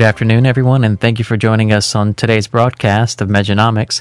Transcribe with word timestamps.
Good 0.00 0.06
afternoon, 0.06 0.46
everyone, 0.46 0.82
and 0.82 0.98
thank 0.98 1.18
you 1.18 1.26
for 1.26 1.36
joining 1.36 1.74
us 1.74 1.94
on 1.94 2.14
today's 2.14 2.46
broadcast 2.46 3.20
of 3.20 3.28
Mejanomics. 3.28 4.00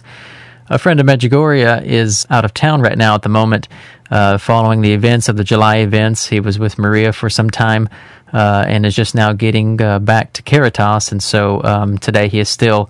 A 0.69 0.79
friend 0.79 0.97
of 0.97 1.05
Medjugorje 1.05 1.83
is 1.83 2.25
out 2.29 2.45
of 2.45 2.53
town 2.53 2.79
right 2.79 2.97
now 2.97 3.15
at 3.15 3.21
the 3.21 3.27
moment, 3.27 3.67
uh, 4.09 4.37
following 4.37 4.79
the 4.79 4.93
events 4.93 5.27
of 5.27 5.35
the 5.35 5.43
July 5.43 5.79
events. 5.79 6.25
He 6.25 6.39
was 6.39 6.57
with 6.57 6.79
Maria 6.79 7.11
for 7.11 7.29
some 7.29 7.49
time 7.49 7.89
uh, 8.31 8.63
and 8.65 8.85
is 8.85 8.95
just 8.95 9.13
now 9.13 9.33
getting 9.33 9.81
uh, 9.81 9.99
back 9.99 10.31
to 10.31 10.41
Caritas, 10.41 11.11
and 11.11 11.21
so 11.21 11.61
um, 11.65 11.97
today 11.97 12.29
he 12.29 12.39
is 12.39 12.47
still 12.47 12.89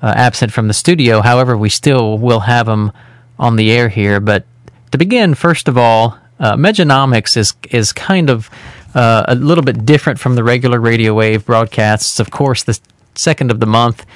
uh, 0.00 0.14
absent 0.16 0.50
from 0.50 0.66
the 0.66 0.72
studio. 0.72 1.20
However, 1.20 1.58
we 1.58 1.68
still 1.68 2.16
will 2.16 2.40
have 2.40 2.66
him 2.66 2.90
on 3.38 3.56
the 3.56 3.70
air 3.70 3.90
here. 3.90 4.18
But 4.18 4.46
to 4.92 4.96
begin, 4.96 5.34
first 5.34 5.68
of 5.68 5.76
all, 5.76 6.16
uh, 6.40 6.56
Mejanomics 6.56 7.36
is 7.36 7.52
is 7.70 7.92
kind 7.92 8.30
of 8.30 8.48
uh, 8.96 9.26
a 9.28 9.34
little 9.34 9.62
bit 9.62 9.84
different 9.84 10.18
from 10.18 10.36
the 10.36 10.42
regular 10.42 10.80
radio 10.80 11.12
wave 11.12 11.44
broadcasts. 11.44 12.18
Of 12.18 12.30
course, 12.30 12.62
the 12.62 12.80
second 13.14 13.50
of 13.50 13.60
the 13.60 13.66
month 13.66 14.06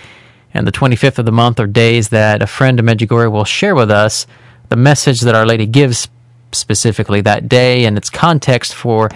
and 0.55 0.67
the 0.67 0.73
25th 0.73 1.19
of 1.19 1.27
the 1.27 1.33
month 1.33 1.61
are 1.61 1.67
days 1.67 2.09
that 2.09 2.41
a 2.43 2.47
friend 2.47 2.81
of 2.81 2.87
Medjugorje 2.87 3.31
will 3.31 3.45
share 3.45 3.75
with 3.75 3.91
us 3.91 4.27
the 4.71 4.77
message 4.77 5.21
that 5.21 5.35
Our 5.35 5.45
Lady 5.45 5.67
gives 5.67 6.09
specifically 6.53 7.21
that 7.21 7.47
day 7.47 7.85
and 7.85 7.99
its 7.99 8.09
context 8.09 8.75
for 8.75 9.11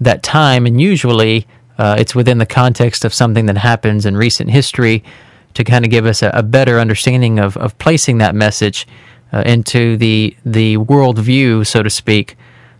that 0.00 0.22
time. 0.22 0.64
And 0.64 0.80
usually 0.80 1.46
uh, 1.76 1.96
it's 1.98 2.14
within 2.14 2.38
the 2.38 2.46
context 2.46 3.04
of 3.04 3.12
something 3.12 3.44
that 3.44 3.58
happens 3.58 4.06
in 4.06 4.16
recent 4.16 4.50
history 4.50 5.04
to 5.52 5.64
kind 5.64 5.84
of 5.84 5.90
give 5.90 6.06
us 6.06 6.22
a, 6.22 6.30
a 6.30 6.42
better 6.42 6.80
understanding 6.80 7.38
of, 7.38 7.58
of 7.58 7.76
placing 7.78 8.18
that 8.18 8.34
message 8.34 8.86
uh, 9.34 9.42
into 9.44 9.98
the, 9.98 10.34
the 10.46 10.78
world 10.78 11.18
view, 11.18 11.62
so 11.62 11.82
to 11.82 11.90
speak, 11.90 12.36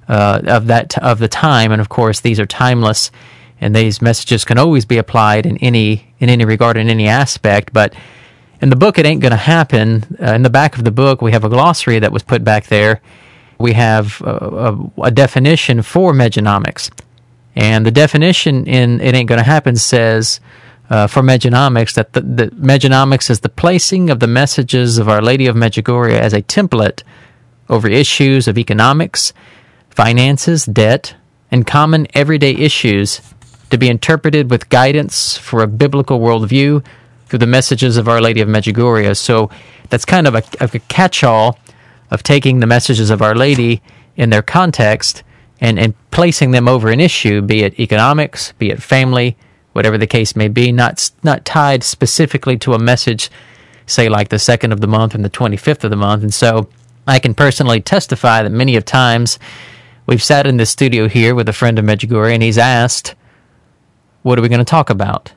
uh, 0.08 0.40
of 0.46 0.66
that 0.66 0.96
of 0.98 1.18
the 1.18 1.28
time, 1.28 1.72
and 1.72 1.80
of 1.80 1.88
course 1.88 2.20
these 2.20 2.40
are 2.40 2.46
timeless, 2.46 3.10
and 3.60 3.74
these 3.74 4.02
messages 4.02 4.44
can 4.44 4.58
always 4.58 4.84
be 4.84 4.98
applied 4.98 5.46
in 5.46 5.56
any 5.58 6.12
in 6.18 6.28
any 6.28 6.44
regard 6.44 6.76
in 6.76 6.88
any 6.88 7.08
aspect. 7.08 7.72
But 7.72 7.94
in 8.60 8.70
the 8.70 8.76
book, 8.76 8.98
it 8.98 9.06
ain't 9.06 9.20
going 9.20 9.32
to 9.32 9.36
happen. 9.36 10.16
Uh, 10.20 10.32
in 10.32 10.42
the 10.42 10.50
back 10.50 10.76
of 10.76 10.84
the 10.84 10.90
book, 10.90 11.20
we 11.20 11.32
have 11.32 11.44
a 11.44 11.48
glossary 11.48 11.98
that 11.98 12.12
was 12.12 12.22
put 12.22 12.44
back 12.44 12.66
there. 12.66 13.00
We 13.58 13.72
have 13.74 14.20
a, 14.22 14.30
a, 14.30 15.02
a 15.04 15.10
definition 15.10 15.82
for 15.82 16.12
Mejanomics, 16.12 16.90
and 17.54 17.86
the 17.86 17.90
definition 17.90 18.66
in 18.66 19.00
"It 19.00 19.14
Ain't 19.14 19.28
Going 19.28 19.40
to 19.40 19.44
Happen" 19.44 19.76
says. 19.76 20.40
Uh, 20.90 21.06
for 21.06 21.22
Mejanomics 21.22 21.94
that 21.94 22.12
the, 22.12 22.20
the 22.20 22.46
Mejanomics 22.48 23.30
is 23.30 23.40
the 23.40 23.48
placing 23.48 24.10
of 24.10 24.20
the 24.20 24.26
messages 24.26 24.98
of 24.98 25.08
Our 25.08 25.22
Lady 25.22 25.46
of 25.46 25.56
Medjugorje 25.56 26.12
as 26.12 26.34
a 26.34 26.42
template 26.42 27.02
over 27.68 27.88
issues 27.88 28.48
of 28.48 28.58
economics, 28.58 29.32
finances, 29.94 30.66
debt, 30.66 31.14
and 31.50 31.66
common 31.66 32.06
everyday 32.14 32.52
issues 32.52 33.20
to 33.70 33.78
be 33.78 33.88
interpreted 33.88 34.50
with 34.50 34.68
guidance 34.68 35.36
for 35.36 35.62
a 35.62 35.66
biblical 35.66 36.18
worldview 36.20 36.84
through 37.26 37.38
the 37.38 37.46
messages 37.46 37.96
of 37.96 38.08
Our 38.08 38.20
Lady 38.20 38.40
of 38.40 38.48
Medjugorje. 38.48 39.16
So 39.16 39.50
that's 39.90 40.04
kind 40.04 40.26
of 40.26 40.34
a, 40.34 40.42
a 40.60 40.68
catch 40.68 41.24
all 41.24 41.58
of 42.10 42.22
taking 42.22 42.60
the 42.60 42.66
messages 42.66 43.10
of 43.10 43.22
Our 43.22 43.34
Lady 43.34 43.82
in 44.16 44.30
their 44.30 44.42
context 44.42 45.22
and, 45.60 45.78
and 45.78 45.94
placing 46.10 46.50
them 46.50 46.68
over 46.68 46.90
an 46.90 47.00
issue, 47.00 47.40
be 47.40 47.62
it 47.62 47.78
economics, 47.78 48.52
be 48.52 48.70
it 48.70 48.82
family, 48.82 49.36
whatever 49.72 49.98
the 49.98 50.06
case 50.06 50.36
may 50.36 50.48
be, 50.48 50.70
not, 50.72 51.10
not 51.22 51.44
tied 51.44 51.82
specifically 51.82 52.56
to 52.58 52.74
a 52.74 52.78
message, 52.78 53.30
say 53.86 54.08
like 54.08 54.28
the 54.28 54.38
second 54.38 54.72
of 54.72 54.80
the 54.80 54.86
month 54.86 55.14
and 55.14 55.24
the 55.24 55.30
25th 55.30 55.84
of 55.84 55.90
the 55.90 55.96
month. 55.96 56.22
And 56.22 56.34
so 56.34 56.68
I 57.06 57.18
can 57.18 57.34
personally 57.34 57.80
testify 57.80 58.42
that 58.42 58.50
many 58.50 58.76
of 58.76 58.84
times 58.84 59.38
We've 60.06 60.22
sat 60.22 60.46
in 60.46 60.58
the 60.58 60.66
studio 60.66 61.08
here 61.08 61.34
with 61.34 61.48
a 61.48 61.52
friend 61.52 61.78
of 61.78 61.84
Medjugorje, 61.86 62.34
and 62.34 62.42
he's 62.42 62.58
asked, 62.58 63.14
"What 64.22 64.38
are 64.38 64.42
we 64.42 64.50
going 64.50 64.58
to 64.58 64.64
talk 64.64 64.90
about?" 64.90 65.32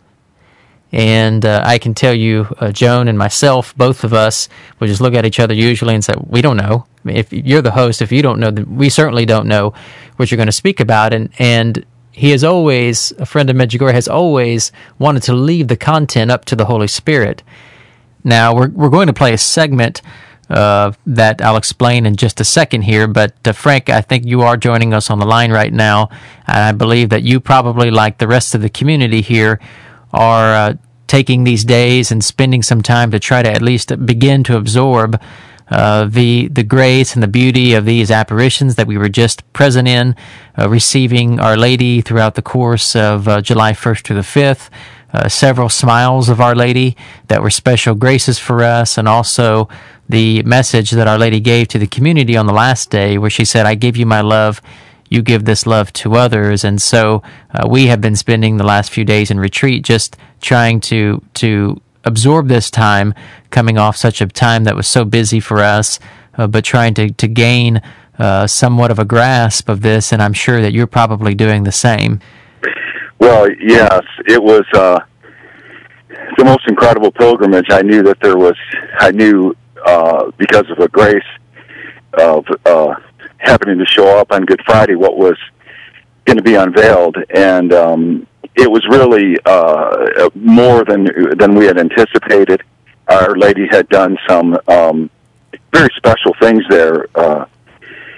And 0.92 1.46
uh, 1.46 1.64
I 1.66 1.78
can 1.78 1.94
tell 1.94 2.14
you, 2.14 2.48
uh, 2.60 2.72
Joan 2.72 3.08
and 3.08 3.18
myself, 3.18 3.76
both 3.78 4.04
of 4.04 4.14
us, 4.14 4.50
we 4.80 4.88
just 4.88 5.02
look 5.02 5.14
at 5.14 5.26
each 5.26 5.40
other 5.40 5.54
usually 5.54 5.96
and 5.96 6.04
say, 6.04 6.14
"We 6.26 6.42
don't 6.42 6.58
know." 6.58 6.86
I 6.86 7.08
mean, 7.08 7.16
if 7.16 7.32
you're 7.32 7.62
the 7.62 7.72
host, 7.72 8.02
if 8.02 8.12
you 8.12 8.22
don't 8.22 8.40
know, 8.40 8.52
we 8.52 8.90
certainly 8.90 9.26
don't 9.26 9.48
know 9.48 9.74
what 10.18 10.32
you're 10.32 10.38
going 10.38 10.48
to 10.48 10.52
speak 10.52 10.82
about. 10.82 11.14
And 11.14 11.30
and 11.40 11.86
he 12.12 12.32
has 12.32 12.44
always, 12.44 13.14
a 13.20 13.26
friend 13.26 13.50
of 13.50 13.56
Medjugorje, 13.56 13.94
has 13.94 14.10
always 14.10 14.74
wanted 15.00 15.24
to 15.24 15.34
leave 15.34 15.70
the 15.70 15.78
content 15.78 16.30
up 16.30 16.44
to 16.46 16.58
the 16.58 16.66
Holy 16.66 16.88
Spirit. 16.88 17.42
Now 18.26 18.54
we're 18.54 18.70
we're 18.70 18.90
going 18.90 19.08
to 19.08 19.14
play 19.14 19.32
a 19.32 19.38
segment 19.38 20.02
uh, 20.50 20.92
that 21.06 21.42
I'll 21.42 21.58
explain 21.58 22.06
in 22.06 22.16
just 22.16 22.40
a 22.40 22.46
second 22.46 22.84
here. 22.84 23.08
But 23.08 23.36
uh, 23.46 23.52
Frank, 23.52 23.90
I 23.90 24.02
think 24.02 24.26
you 24.26 24.42
are 24.42 24.58
joining 24.58 24.94
us 24.94 25.10
on 25.10 25.20
the 25.20 25.26
line 25.26 25.52
right 25.52 25.74
now, 25.74 26.10
and 26.48 26.58
I 26.58 26.72
believe 26.72 27.10
that 27.10 27.24
you 27.24 27.40
probably, 27.40 27.92
like 27.92 28.18
the 28.18 28.28
rest 28.28 28.56
of 28.56 28.62
the 28.62 28.70
community 28.70 29.22
here, 29.22 29.60
are 30.14 30.54
uh, 30.54 30.74
taking 31.08 31.44
these 31.44 31.64
days 31.64 32.12
and 32.12 32.24
spending 32.24 32.62
some 32.62 32.82
time 32.82 33.12
to 33.12 33.20
try 33.20 33.42
to 33.42 33.52
at 33.52 33.62
least 33.62 34.06
begin 34.06 34.44
to 34.44 34.58
absorb 34.58 35.20
uh, 35.70 36.06
the 36.06 36.48
the 36.48 36.64
grace 36.64 37.14
and 37.14 37.22
the 37.22 37.28
beauty 37.28 37.74
of 37.74 37.84
these 37.84 38.10
apparitions 38.10 38.76
that 38.76 38.88
we 38.88 38.98
were 38.98 39.10
just 39.10 39.52
present 39.52 39.88
in, 39.88 40.16
uh, 40.58 40.70
receiving 40.70 41.40
Our 41.40 41.58
Lady 41.58 42.00
throughout 42.02 42.36
the 42.36 42.42
course 42.42 42.96
of 42.96 43.28
uh, 43.28 43.42
July 43.42 43.74
1st 43.74 44.04
to 44.04 44.14
the 44.14 44.22
5th. 44.22 44.70
Uh, 45.18 45.28
several 45.28 45.68
smiles 45.68 46.30
of 46.30 46.40
Our 46.40 46.54
Lady 46.54 46.96
that 47.28 47.42
were 47.42 47.50
special 47.50 47.96
graces 47.96 48.38
for 48.38 48.62
us, 48.62 49.00
and 49.00 49.08
also 49.08 49.68
the 50.08 50.44
message 50.44 50.92
that 50.92 51.08
Our 51.08 51.18
Lady 51.18 51.40
gave 51.40 51.68
to 51.70 51.80
the 51.80 51.88
community 51.88 52.38
on 52.38 52.46
the 52.46 52.54
last 52.54 52.92
day, 52.92 53.18
where 53.18 53.32
she 53.32 53.44
said, 53.44 53.66
I 53.66 53.74
give 53.76 53.98
you 53.98 54.06
my 54.06 54.22
love, 54.22 54.62
you 55.10 55.24
give 55.24 55.46
this 55.46 55.66
love 55.66 55.92
to 55.94 56.14
others. 56.14 56.64
And 56.64 56.80
so 56.80 57.24
uh, 57.50 57.68
we 57.68 57.88
have 57.88 58.00
been 58.00 58.16
spending 58.16 58.58
the 58.58 58.64
last 58.64 58.92
few 58.92 59.06
days 59.06 59.32
in 59.32 59.40
retreat 59.40 59.84
just 59.84 60.18
trying 60.40 60.82
to, 60.82 61.24
to 61.34 61.82
absorb 62.04 62.48
this 62.48 62.70
time 62.70 63.16
coming 63.50 63.80
off 63.80 63.98
such 63.98 64.22
a 64.22 64.28
time 64.28 64.66
that 64.66 64.76
was 64.76 64.88
so 64.88 65.04
busy 65.04 65.40
for 65.40 65.60
us, 65.78 66.00
uh, 66.38 66.46
but 66.46 66.64
trying 66.64 66.94
to, 66.94 67.10
to 67.14 67.28
gain 67.28 67.82
uh, 68.20 68.46
somewhat 68.46 68.92
of 68.92 69.00
a 69.00 69.06
grasp 69.06 69.68
of 69.68 69.82
this. 69.82 70.14
And 70.14 70.22
I'm 70.22 70.34
sure 70.34 70.62
that 70.62 70.74
you're 70.74 70.86
probably 70.86 71.34
doing 71.34 71.64
the 71.64 71.72
same. 71.72 72.20
Well, 73.20 73.50
yes, 73.52 74.02
it 74.26 74.42
was 74.42 74.64
uh, 74.74 75.00
the 76.38 76.46
most 76.46 76.68
incredible 76.68 77.12
pilgrimage. 77.12 77.68
I 77.70 77.82
knew 77.82 78.04
that 78.04 78.20
there 78.22 78.38
was, 78.38 78.56
I 79.00 79.12
knew 79.12 79.56
uh, 79.86 80.32
because 80.38 80.70
of 80.70 80.78
the 80.78 80.88
grace 80.90 81.24
of 82.14 82.46
uh, 82.66 82.96
happening 83.38 83.80
to 83.80 83.86
show 83.86 84.18
up 84.18 84.32
on 84.32 84.46
Good 84.46 84.62
Friday 84.66 84.96
what 84.96 85.18
was 85.18 85.38
going 86.26 86.38
to 86.38 86.44
be 86.44 86.56
unveiled. 86.56 87.18
And 87.34 87.74
um, 87.74 88.28
it 88.56 88.70
was 88.70 88.86
really 88.90 89.38
uh, 89.46 90.30
more 90.36 90.84
than 90.84 91.08
than 91.38 91.56
we 91.56 91.66
had 91.66 91.78
anticipated. 91.78 92.64
Our 93.08 93.38
Lady 93.38 93.68
had 93.70 93.88
done 93.90 94.18
some 94.28 94.58
um, 94.68 95.10
very 95.74 95.90
special 95.96 96.36
things 96.42 96.64
there. 96.70 97.08
Uh, 97.16 97.46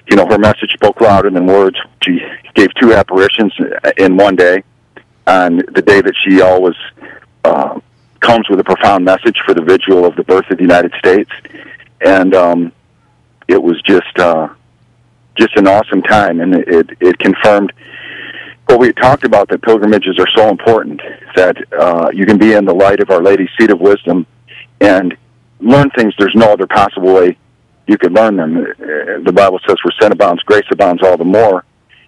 you 0.09 0.15
know, 0.15 0.25
her 0.25 0.39
message 0.39 0.71
spoke 0.71 1.01
louder 1.01 1.29
than 1.29 1.45
words. 1.45 1.77
She 2.03 2.19
gave 2.55 2.73
two 2.75 2.93
apparitions 2.93 3.53
in 3.97 4.17
one 4.17 4.35
day, 4.35 4.63
on 5.29 5.57
the 5.57 5.81
day 5.81 6.01
that 6.01 6.15
she 6.23 6.41
always 6.41 6.75
uh, 7.43 7.79
comes 8.19 8.49
with 8.49 8.59
a 8.59 8.63
profound 8.63 9.05
message 9.05 9.39
for 9.45 9.53
the 9.53 9.61
vigil 9.61 10.03
of 10.05 10.15
the 10.15 10.23
birth 10.23 10.49
of 10.49 10.57
the 10.57 10.63
United 10.63 10.91
States, 10.97 11.29
and 12.01 12.33
um, 12.33 12.71
it 13.47 13.61
was 13.61 13.79
just 13.83 14.17
uh, 14.17 14.49
just 15.35 15.55
an 15.55 15.67
awesome 15.67 16.01
time, 16.01 16.41
and 16.41 16.55
it 16.55 16.89
it 16.99 17.19
confirmed 17.19 17.71
what 18.65 18.79
we 18.79 18.91
talked 18.93 19.23
about 19.23 19.49
that 19.49 19.61
pilgrimages 19.61 20.19
are 20.19 20.27
so 20.35 20.49
important 20.49 21.01
that 21.35 21.57
uh, 21.79 22.09
you 22.13 22.25
can 22.25 22.37
be 22.37 22.53
in 22.53 22.65
the 22.65 22.73
light 22.73 22.99
of 22.99 23.09
Our 23.09 23.21
Lady's 23.21 23.49
seat 23.59 23.71
of 23.71 23.79
wisdom 23.79 24.25
and 24.79 25.15
learn 25.59 25.89
things 25.91 26.13
there's 26.17 26.35
no 26.35 26.53
other 26.53 26.67
possible 26.67 27.13
way 27.13 27.37
you 27.87 27.97
could 27.97 28.13
learn 28.13 28.35
them. 28.35 28.57
Uh, 28.57 29.23
the 29.25 29.33
Bible 29.33 29.59
says 29.67 29.77
where 29.83 29.93
sin 29.99 30.11
abounds, 30.11 30.43
grace 30.43 30.65
abounds 30.71 31.01
all 31.03 31.17
the 31.17 31.23
more, 31.23 31.65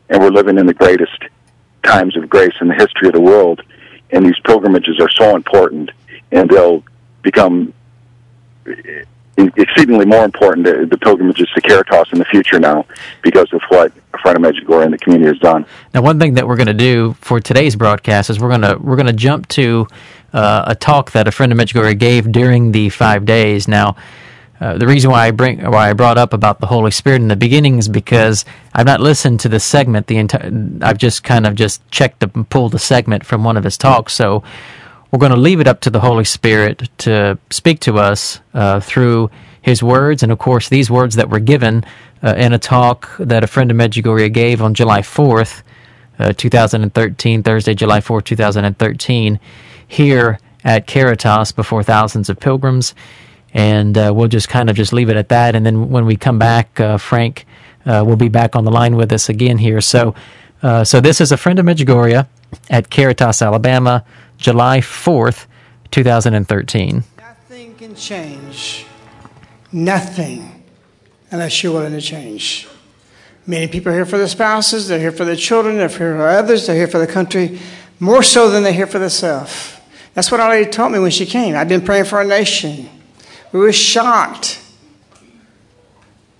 and 0.10 0.22
we're 0.22 0.30
living 0.30 0.58
in 0.58 0.66
the 0.66 0.74
greatest 0.74 1.18
times 1.84 2.16
of 2.18 2.30
grace 2.30 2.54
in 2.62 2.68
the 2.68 2.76
history 2.76 3.08
of 3.08 3.14
the 3.14 3.22
world. 3.22 3.62
And 4.12 4.26
these 4.26 4.40
pilgrimages 4.46 5.00
are 5.00 5.10
so 5.10 5.36
important, 5.36 5.92
and 6.32 6.50
they'll 6.50 6.84
become 7.22 7.74
exceedingly 9.38 10.06
more 10.06 10.24
important 10.24 10.66
the 10.66 10.98
pilgrimages 10.98 11.50
to 11.56 11.62
Caritas 11.62 12.12
in 12.12 12.20
the 12.20 12.26
future 12.26 12.60
now 12.60 12.86
because 13.24 13.52
of 13.54 13.62
what 13.70 13.92
friend 14.22 14.38
of 14.38 14.44
Medjugorje 14.44 14.86
and 14.86 14.94
the 14.94 14.98
community 14.98 15.28
has 15.28 15.40
done. 15.40 15.66
Now, 15.94 16.02
one 16.02 16.20
thing 16.20 16.36
that 16.36 16.48
we're 16.48 16.58
going 16.58 16.68
to 16.68 16.74
do 16.74 17.16
for 17.22 17.40
today's 17.40 17.76
broadcast 17.76 18.30
is 18.30 18.40
we're 18.40 18.50
going 18.50 18.62
to 18.62 18.78
we're 18.80 18.96
going 18.96 19.08
to 19.08 19.14
jump 19.14 19.48
to 19.50 19.88
uh, 20.34 20.66
a 20.68 20.76
talk 20.76 21.12
that 21.12 21.28
a 21.28 21.32
friend 21.32 21.52
of 21.52 21.58
Medjugorje 21.58 21.98
gave 21.98 22.32
during 22.32 22.72
the 22.72 22.90
five 22.90 23.26
days. 23.26 23.68
Now. 23.68 23.96
Uh, 24.62 24.78
the 24.78 24.88
reason 24.88 25.12
why 25.12 25.28
I 25.28 25.32
bring 25.32 25.60
why 25.60 25.90
I 25.90 25.94
brought 25.94 26.20
up 26.20 26.34
about 26.34 26.60
the 26.60 26.68
Holy 26.68 26.92
Spirit 26.92 27.22
in 27.24 27.30
the 27.30 27.36
beginning 27.36 27.80
is 27.80 27.90
because 27.90 28.46
I've 28.74 28.86
not 28.86 29.02
listened 29.02 29.40
to 29.42 29.50
the 29.50 29.60
segment 29.60 30.08
the 30.08 30.18
entire. 30.18 30.52
I've 30.84 31.00
just 31.00 31.24
kind 31.24 31.48
of 31.48 31.56
just 31.56 31.86
checked 31.92 32.20
the 32.22 32.28
pulled 32.28 32.74
the 32.74 32.80
segment 32.80 33.26
from 33.26 33.44
one 33.44 33.58
of 33.58 33.64
his 33.64 33.78
talks. 33.78 34.14
So 34.14 34.44
we're 35.12 35.20
going 35.20 35.34
to 35.34 35.38
leave 35.38 35.60
it 35.60 35.68
up 35.68 35.82
to 35.82 35.90
the 35.90 36.00
Holy 36.00 36.24
Spirit 36.24 36.90
to 37.00 37.38
speak 37.50 37.82
to 37.82 37.98
us 38.00 38.40
uh, 38.54 38.80
through 38.80 39.30
His 39.62 39.84
words, 39.84 40.24
and 40.24 40.32
of 40.32 40.40
course, 40.40 40.70
these 40.70 40.90
words 40.90 41.16
that 41.16 41.30
were 41.30 41.40
given 41.40 41.84
uh, 42.24 42.36
in 42.38 42.54
a 42.54 42.60
talk 42.60 43.10
that 43.20 43.44
a 43.44 43.48
friend 43.48 43.72
of 43.72 43.78
Medjugorje 43.78 44.32
gave 44.32 44.62
on 44.62 44.74
July 44.74 45.02
4th, 45.02 45.64
uh, 46.20 46.34
2013, 46.34 47.44
Thursday, 47.44 47.74
July 47.74 48.00
4th, 48.00 48.24
2013, 48.24 49.40
here 49.88 50.40
at 50.64 50.88
Caritas 50.88 51.52
before 51.52 51.84
thousands 51.84 52.30
of 52.30 52.40
pilgrims. 52.40 52.96
And 53.54 53.98
uh, 53.98 54.14
we'll 54.16 54.28
just 54.28 54.50
kind 54.50 54.70
of 54.70 54.76
just 54.76 54.94
leave 54.94 55.10
it 55.10 55.18
at 55.18 55.30
that. 55.30 55.56
And 55.56 55.66
then 55.66 55.90
when 55.90 56.06
we 56.06 56.16
come 56.16 56.40
back, 56.40 56.80
uh, 56.80 56.98
Frank 56.98 57.46
uh, 57.86 58.04
will 58.06 58.16
be 58.16 58.30
back 58.30 58.56
on 58.56 58.64
the 58.64 58.72
line 58.72 58.96
with 58.96 59.12
us 59.12 59.30
again 59.30 59.58
here. 59.58 59.82
So, 59.82 60.16
so 60.62 61.02
this 61.02 61.20
is 61.20 61.32
a 61.32 61.38
friend 61.38 61.60
of 61.60 61.66
Medjugorje 61.66 62.28
at 62.70 62.90
Caritas, 62.90 63.42
Alabama. 63.42 64.06
July 64.42 64.80
4th, 64.80 65.46
2013. 65.92 67.04
Nothing 67.18 67.76
can 67.76 67.96
change. 67.96 68.86
Nothing 69.72 70.64
unless 71.30 71.64
you're 71.64 71.72
willing 71.72 71.94
to 71.94 72.02
change. 72.02 72.68
Many 73.46 73.68
people 73.68 73.92
are 73.92 73.96
here 73.96 74.06
for 74.06 74.18
their 74.18 74.28
spouses, 74.28 74.88
they're 74.88 75.00
here 75.00 75.12
for 75.12 75.26
their 75.26 75.36
children, 75.36 75.78
they're 75.78 75.88
here 75.88 76.16
for 76.16 76.28
others, 76.28 76.68
they're 76.68 76.76
here 76.76 76.88
for 76.88 77.00
the 77.00 77.08
country, 77.08 77.60
more 78.00 78.22
so 78.24 78.50
than 78.50 78.64
they're 78.64 78.74
here 78.74 78.88
for 78.88 79.00
themselves. 79.00 79.78
That's 80.14 80.32
what 80.32 80.42
Our 80.42 80.50
Lady 80.50 80.70
taught 80.70 80.92
me 80.92 81.00
when 81.00 81.12
she 81.12 81.26
came. 81.26 81.56
I've 81.56 81.70
been 81.70 81.86
praying 81.86 82.06
for 82.06 82.18
our 82.18 82.26
nation. 82.26 82.90
We 83.52 83.60
were 83.60 83.74
shocked, 83.74 84.62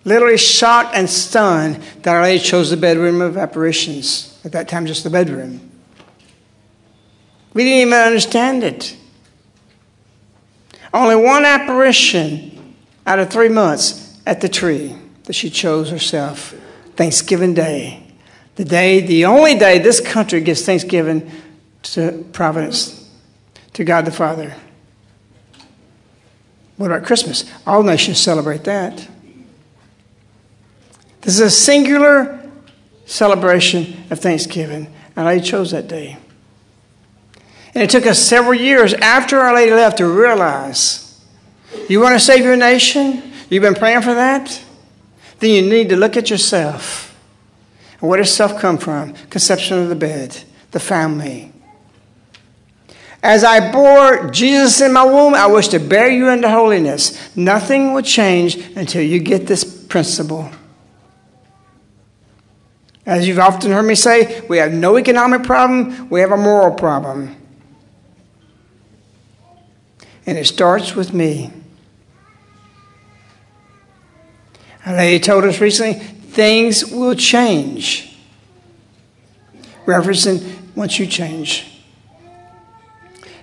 literally 0.06 0.38
shocked 0.38 0.96
and 0.96 1.10
stunned 1.10 1.84
that 2.04 2.16
Our 2.16 2.22
Lady 2.24 2.44
chose 2.44 2.70
the 2.70 2.78
bedroom 2.78 3.22
of 3.22 3.38
apparitions. 3.38 4.40
At 4.44 4.54
that 4.54 4.68
time, 4.68 4.86
just 4.86 5.04
the 5.04 5.10
bedroom. 5.10 5.70
We 7.54 7.64
didn't 7.64 7.88
even 7.88 7.94
understand 7.94 8.64
it. 8.64 8.96
Only 10.94 11.16
one 11.16 11.46
apparition 11.46 12.76
out 13.06 13.20
of 13.20 13.30
three 13.30 13.50
months 13.50 14.20
at 14.26 14.42
the 14.42 14.50
tree 14.50 14.96
that 15.26 15.34
she 15.34 15.50
chose 15.50 15.90
herself, 15.90 16.54
Thanksgiving 16.96 17.54
Day. 17.54 18.08
The 18.56 18.66
day, 18.66 19.02
the 19.02 19.26
only 19.26 19.56
day 19.56 19.80
this 19.80 20.00
country 20.00 20.42
gives 20.42 20.66
Thanksgiving 20.66 21.32
to 21.84 22.26
Providence, 22.34 23.10
to 23.74 23.84
God 23.84 24.06
the 24.06 24.12
Father. 24.12 24.56
What 26.82 26.90
about 26.90 27.06
Christmas? 27.06 27.46
All 27.68 27.84
nations 27.84 28.20
celebrate 28.20 28.64
that. 28.64 29.08
This 31.22 31.36
is 31.36 31.40
a 31.40 31.52
singular 31.52 32.42
celebration 33.06 34.04
of 34.10 34.18
Thanksgiving, 34.18 34.92
and 35.16 35.28
I 35.28 35.38
chose 35.38 35.70
that 35.70 35.88
day. 35.88 36.18
And 37.76 37.84
it 37.84 37.92
took 37.92 38.08
us 38.08 38.18
several 38.18 38.56
years 38.56 38.96
after 38.96 39.38
Our 39.38 39.54
Lady 39.54 39.70
left 39.70 40.00
to 40.00 40.08
realize 40.08 41.24
you 41.88 42.00
want 42.00 42.16
to 42.16 42.20
save 42.20 42.44
your 42.44 42.58
nation? 42.58 43.32
You've 43.52 43.62
been 43.62 43.76
praying 43.76 44.02
for 44.02 44.16
that? 44.16 44.64
Then 45.38 45.52
you 45.52 45.62
need 45.62 45.90
to 45.90 45.96
look 45.96 46.18
at 46.18 46.32
yourself. 46.32 47.16
And 48.00 48.10
where 48.10 48.18
does 48.18 48.34
self 48.34 48.60
come 48.60 48.80
from? 48.80 49.14
Conception 49.30 49.78
of 49.78 49.90
the 49.90 49.96
bed, 49.96 50.36
the 50.72 50.80
family. 50.80 51.54
As 53.24 53.44
I 53.44 53.72
bore 53.72 54.32
Jesus 54.32 54.82
in 54.82 54.94
my 54.94 55.04
womb, 55.04 55.36
I 55.36 55.46
wish 55.46 55.68
to 55.70 55.80
bear 55.80 56.10
you 56.10 56.30
into 56.30 56.50
holiness. 56.50 57.36
Nothing 57.36 57.94
will 57.94 58.02
change 58.02 58.56
until 58.76 59.04
you 59.04 59.20
get 59.20 59.46
this 59.46 59.64
principle. 59.64 60.50
As 63.06 63.28
you've 63.28 63.40
often 63.40 63.72
heard 63.72 63.84
me 63.84 63.96
say, 63.96 64.42
we 64.48 64.58
have 64.58 64.74
no 64.74 64.98
economic 64.98 65.44
problem, 65.44 66.10
we 66.10 66.22
have 66.22 66.32
a 66.32 66.38
moral 66.38 66.74
problem. 66.74 67.36
And 70.26 70.38
it 70.38 70.46
starts 70.46 70.96
with 70.96 71.14
me. 71.14 71.52
A 74.86 74.94
lady 74.94 75.24
told 75.24 75.44
us 75.44 75.60
recently 75.60 75.94
things 75.94 76.86
will 76.86 77.16
change. 77.16 78.16
Referencing 79.86 80.76
once 80.76 80.98
you 80.98 81.06
change. 81.06 81.71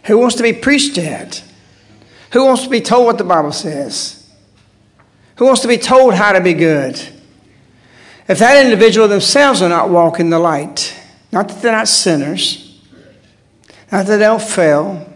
Who 0.08 0.18
wants 0.18 0.36
to 0.36 0.42
be 0.42 0.54
preached 0.54 0.98
at? 0.98 1.44
Who 2.32 2.44
wants 2.44 2.64
to 2.64 2.70
be 2.70 2.80
told 2.80 3.06
what 3.06 3.18
the 3.18 3.24
Bible 3.24 3.52
says? 3.52 4.26
Who 5.36 5.44
wants 5.44 5.60
to 5.62 5.68
be 5.68 5.78
told 5.78 6.14
how 6.14 6.32
to 6.32 6.40
be 6.40 6.54
good? 6.54 7.00
If 8.26 8.38
that 8.38 8.64
individual 8.64 9.06
themselves 9.06 9.62
are 9.62 9.68
not 9.68 9.90
walking 9.90 10.30
the 10.30 10.38
light, 10.38 10.98
not 11.30 11.48
that 11.48 11.62
they're 11.62 11.72
not 11.72 11.88
sinners, 11.88 12.80
not 13.92 14.06
that 14.06 14.16
they 14.16 14.24
don't 14.24 14.42
fail, 14.42 15.12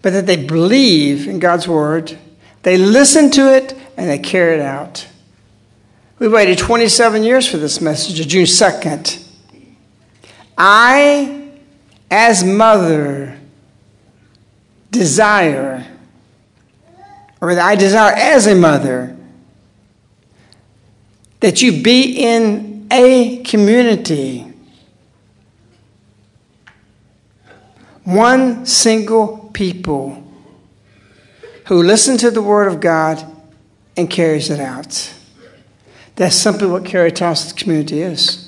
but 0.00 0.12
that 0.12 0.26
they 0.26 0.36
believe 0.36 1.26
in 1.26 1.38
God's 1.38 1.66
word, 1.66 2.18
They 2.64 2.76
listen 2.76 3.30
to 3.30 3.54
it 3.54 3.74
and 3.96 4.10
they 4.10 4.18
carry 4.18 4.54
it 4.54 4.60
out. 4.60 5.06
We 6.18 6.28
waited 6.28 6.58
27 6.58 7.22
years 7.22 7.48
for 7.48 7.56
this 7.56 7.80
message, 7.80 8.26
June 8.26 8.44
2nd. 8.44 9.24
I, 10.58 11.37
as 12.10 12.42
mother, 12.44 13.38
desire, 14.90 15.86
or 17.40 17.50
I 17.52 17.74
desire 17.74 18.14
as 18.14 18.46
a 18.46 18.54
mother, 18.54 19.16
that 21.40 21.62
you 21.62 21.82
be 21.82 22.18
in 22.18 22.86
a 22.90 23.42
community. 23.44 24.44
One 28.04 28.64
single 28.64 29.50
people 29.52 30.24
who 31.66 31.82
listen 31.82 32.16
to 32.18 32.30
the 32.30 32.42
Word 32.42 32.66
of 32.66 32.80
God 32.80 33.24
and 33.96 34.08
carries 34.08 34.48
it 34.48 34.58
out. 34.58 35.12
That's 36.16 36.34
simply 36.34 36.66
what 36.66 36.84
Caritas 36.84 37.52
community 37.52 38.00
is. 38.00 38.47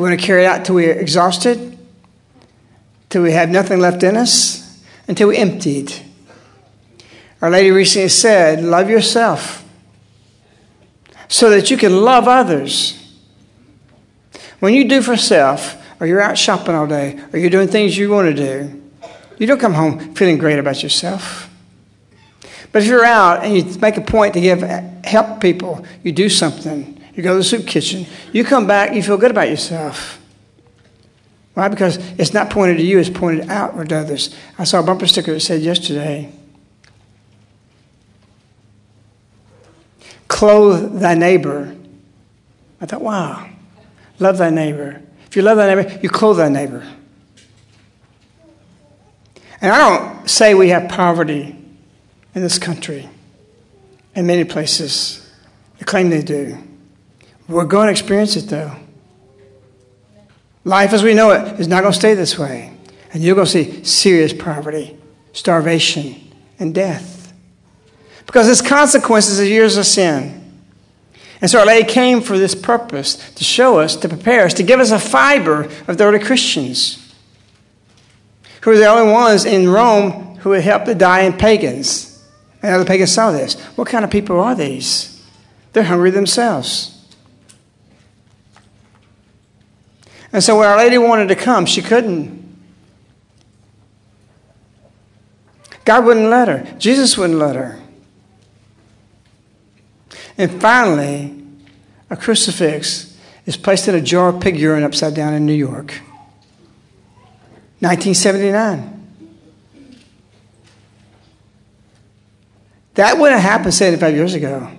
We're 0.00 0.08
going 0.08 0.18
to 0.18 0.24
carry 0.24 0.44
it 0.44 0.46
out 0.46 0.60
until 0.60 0.76
we're 0.76 0.98
exhausted, 0.98 1.78
until 3.02 3.22
we 3.22 3.32
have 3.32 3.50
nothing 3.50 3.80
left 3.80 4.02
in 4.02 4.16
us, 4.16 4.82
until 5.06 5.28
we're 5.28 5.38
emptied. 5.38 5.92
Our 7.42 7.50
Lady 7.50 7.70
recently 7.70 8.08
said, 8.08 8.64
Love 8.64 8.88
yourself 8.88 9.62
so 11.28 11.50
that 11.50 11.70
you 11.70 11.76
can 11.76 12.00
love 12.00 12.26
others. 12.28 13.14
When 14.60 14.72
you 14.72 14.88
do 14.88 15.02
for 15.02 15.18
self, 15.18 15.76
or 16.00 16.06
you're 16.06 16.22
out 16.22 16.38
shopping 16.38 16.74
all 16.74 16.86
day, 16.86 17.20
or 17.34 17.38
you're 17.38 17.50
doing 17.50 17.68
things 17.68 17.98
you 17.98 18.08
want 18.08 18.34
to 18.34 18.34
do, 18.34 18.82
you 19.36 19.46
don't 19.46 19.60
come 19.60 19.74
home 19.74 20.14
feeling 20.14 20.38
great 20.38 20.58
about 20.58 20.82
yourself. 20.82 21.50
But 22.72 22.84
if 22.84 22.88
you're 22.88 23.04
out 23.04 23.44
and 23.44 23.54
you 23.54 23.78
make 23.80 23.98
a 23.98 24.00
point 24.00 24.32
to 24.32 24.40
give 24.40 24.62
eh, 24.62 24.82
help 25.04 25.42
people, 25.42 25.84
you 26.02 26.12
do 26.12 26.30
something, 26.30 26.99
you 27.20 27.24
go 27.24 27.32
to 27.32 27.38
the 27.38 27.44
soup 27.44 27.66
kitchen, 27.66 28.06
you 28.32 28.44
come 28.44 28.66
back, 28.66 28.94
you 28.94 29.02
feel 29.02 29.18
good 29.18 29.30
about 29.30 29.50
yourself. 29.50 30.18
Why? 31.52 31.68
Because 31.68 31.98
it's 32.18 32.32
not 32.32 32.48
pointed 32.48 32.78
to 32.78 32.82
you, 32.82 32.98
it's 32.98 33.10
pointed 33.10 33.50
outward 33.50 33.90
to 33.90 33.98
others. 33.98 34.34
I 34.58 34.64
saw 34.64 34.80
a 34.80 34.82
bumper 34.82 35.06
sticker 35.06 35.34
that 35.34 35.40
said 35.40 35.60
yesterday, 35.60 36.32
clothe 40.28 40.98
thy 40.98 41.14
neighbor. 41.14 41.76
I 42.80 42.86
thought, 42.86 43.02
wow, 43.02 43.46
love 44.18 44.38
thy 44.38 44.48
neighbor. 44.48 45.02
If 45.26 45.36
you 45.36 45.42
love 45.42 45.58
thy 45.58 45.74
neighbor, 45.74 46.00
you 46.02 46.08
clothe 46.08 46.38
thy 46.38 46.48
neighbor. 46.48 46.90
And 49.60 49.70
I 49.70 49.76
don't 49.76 50.30
say 50.30 50.54
we 50.54 50.70
have 50.70 50.88
poverty 50.88 51.54
in 52.34 52.40
this 52.40 52.58
country 52.58 53.10
in 54.14 54.26
many 54.26 54.44
places. 54.44 55.30
They 55.78 55.84
claim 55.84 56.08
they 56.08 56.22
do. 56.22 56.56
We're 57.50 57.64
going 57.64 57.86
to 57.86 57.90
experience 57.90 58.36
it 58.36 58.48
though. 58.48 58.72
Life 60.64 60.92
as 60.92 61.02
we 61.02 61.14
know 61.14 61.32
it 61.32 61.58
is 61.58 61.66
not 61.66 61.80
going 61.80 61.92
to 61.92 61.98
stay 61.98 62.14
this 62.14 62.38
way. 62.38 62.72
And 63.12 63.22
you're 63.22 63.34
going 63.34 63.46
to 63.46 63.50
see 63.50 63.82
serious 63.82 64.32
poverty, 64.32 64.96
starvation, 65.32 66.14
and 66.60 66.72
death. 66.72 67.32
Because 68.24 68.48
it's 68.48 68.62
consequences 68.62 69.40
of 69.40 69.46
years 69.46 69.76
of 69.76 69.84
sin. 69.84 70.36
And 71.40 71.50
so 71.50 71.66
Our 71.66 71.82
came 71.82 72.20
for 72.20 72.38
this 72.38 72.54
purpose 72.54 73.16
to 73.32 73.42
show 73.42 73.80
us, 73.80 73.96
to 73.96 74.08
prepare 74.08 74.44
us, 74.44 74.54
to 74.54 74.62
give 74.62 74.78
us 74.78 74.92
a 74.92 75.00
fiber 75.00 75.68
of 75.88 75.98
the 75.98 76.04
early 76.04 76.20
Christians 76.20 77.12
who 78.60 78.70
were 78.70 78.78
the 78.78 78.86
only 78.86 79.10
ones 79.10 79.44
in 79.44 79.68
Rome 79.68 80.36
who 80.36 80.50
would 80.50 80.60
help 80.60 80.84
the 80.84 80.94
dying 80.94 81.32
pagans. 81.32 82.22
And 82.62 82.74
other 82.74 82.84
pagans 82.84 83.10
saw 83.10 83.32
this. 83.32 83.60
What 83.76 83.88
kind 83.88 84.04
of 84.04 84.10
people 84.10 84.38
are 84.38 84.54
these? 84.54 85.26
They're 85.72 85.82
hungry 85.82 86.10
themselves. 86.10 86.99
And 90.32 90.42
so 90.42 90.58
when 90.58 90.68
Our 90.68 90.76
Lady 90.76 90.98
wanted 90.98 91.28
to 91.28 91.34
come, 91.34 91.66
she 91.66 91.82
couldn't. 91.82 92.40
God 95.84 96.04
wouldn't 96.04 96.30
let 96.30 96.48
her. 96.48 96.76
Jesus 96.78 97.18
wouldn't 97.18 97.38
let 97.38 97.56
her. 97.56 97.80
And 100.38 100.60
finally, 100.60 101.36
a 102.08 102.16
crucifix 102.16 103.18
is 103.44 103.56
placed 103.56 103.88
in 103.88 103.94
a 103.94 104.00
jar 104.00 104.28
of 104.28 104.40
pig 104.40 104.58
urine 104.58 104.84
upside 104.84 105.14
down 105.14 105.34
in 105.34 105.46
New 105.46 105.52
York. 105.52 105.94
1979. 107.80 108.98
That 112.94 113.18
wouldn't 113.18 113.40
have 113.40 113.50
happened 113.50 113.74
75 113.74 114.14
years 114.14 114.34
ago. 114.34 114.70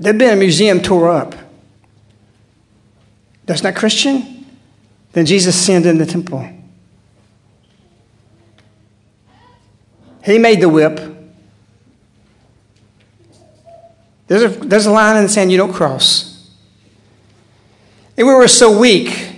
There'd 0.00 0.18
been 0.18 0.32
a 0.32 0.36
museum 0.36 0.80
tore 0.80 1.08
up. 1.08 1.34
That's 3.48 3.62
not 3.62 3.74
Christian? 3.74 4.44
Then 5.12 5.24
Jesus 5.24 5.56
sinned 5.56 5.86
in 5.86 5.96
the 5.96 6.04
temple. 6.04 6.46
He 10.22 10.38
made 10.38 10.60
the 10.60 10.68
whip. 10.68 11.00
There's 14.26 14.42
a, 14.42 14.48
there's 14.48 14.84
a 14.84 14.90
line 14.90 15.16
in 15.16 15.22
the 15.22 15.30
sand 15.30 15.50
you 15.50 15.56
don't 15.56 15.72
cross. 15.72 16.52
And 18.18 18.26
we 18.26 18.34
were 18.34 18.48
so 18.48 18.78
weak 18.78 19.36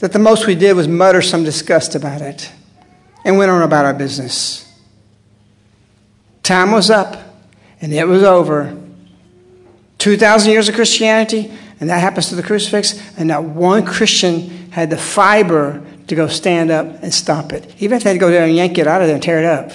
that 0.00 0.12
the 0.12 0.18
most 0.18 0.46
we 0.46 0.54
did 0.54 0.76
was 0.76 0.86
mutter 0.86 1.22
some 1.22 1.42
disgust 1.42 1.94
about 1.94 2.20
it 2.20 2.52
and 3.24 3.38
went 3.38 3.50
on 3.50 3.62
about 3.62 3.86
our 3.86 3.94
business. 3.94 4.70
Time 6.42 6.70
was 6.70 6.90
up 6.90 7.16
and 7.80 7.94
it 7.94 8.06
was 8.06 8.22
over. 8.22 8.78
2,000 9.96 10.52
years 10.52 10.68
of 10.68 10.74
Christianity, 10.74 11.50
and 11.84 11.90
that 11.90 12.00
happens 12.00 12.30
to 12.30 12.34
the 12.34 12.42
crucifix, 12.42 12.98
and 13.18 13.28
not 13.28 13.44
one 13.44 13.84
Christian 13.84 14.70
had 14.70 14.88
the 14.88 14.96
fiber 14.96 15.84
to 16.06 16.14
go 16.14 16.28
stand 16.28 16.70
up 16.70 16.86
and 17.02 17.12
stop 17.12 17.52
it. 17.52 17.74
Even 17.78 17.98
if 17.98 18.04
they 18.04 18.08
had 18.08 18.14
to 18.14 18.18
go 18.18 18.30
there 18.30 18.46
and 18.46 18.56
yank 18.56 18.78
it 18.78 18.86
out 18.86 19.02
of 19.02 19.06
there 19.06 19.16
and 19.16 19.22
tear 19.22 19.38
it 19.38 19.44
up. 19.44 19.70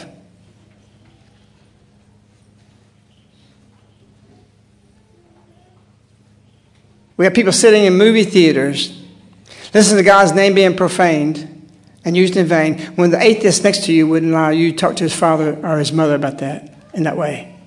We 7.16 7.26
have 7.26 7.36
people 7.36 7.54
sitting 7.54 7.86
in 7.86 7.96
movie 7.96 8.24
theaters 8.24 9.00
listening 9.72 9.98
to 9.98 10.04
God's 10.04 10.34
name 10.34 10.56
being 10.56 10.76
profaned 10.76 11.70
and 12.04 12.18
used 12.18 12.36
in 12.38 12.48
vain 12.48 12.80
when 12.96 13.12
the 13.12 13.22
atheist 13.22 13.64
next 13.64 13.84
to 13.84 13.94
you 13.94 14.08
wouldn't 14.08 14.32
allow 14.32 14.50
you 14.50 14.72
to 14.72 14.76
talk 14.76 14.96
to 14.96 15.04
his 15.04 15.16
father 15.16 15.64
or 15.64 15.78
his 15.78 15.94
mother 15.94 16.16
about 16.16 16.40
that 16.40 16.74
in 16.96 17.04
that 17.04 17.18
way. 17.18 17.59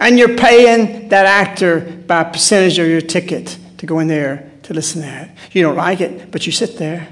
And 0.00 0.18
you're 0.18 0.36
paying 0.36 1.10
that 1.10 1.26
actor 1.26 1.80
by 1.80 2.24
percentage 2.24 2.78
of 2.78 2.88
your 2.88 3.02
ticket 3.02 3.58
to 3.78 3.86
go 3.86 3.98
in 3.98 4.08
there 4.08 4.50
to 4.62 4.74
listen 4.74 5.02
to 5.02 5.06
that. 5.06 5.36
You 5.52 5.62
don't 5.62 5.76
like 5.76 6.00
it, 6.00 6.30
but 6.30 6.46
you 6.46 6.52
sit 6.52 6.78
there. 6.78 7.06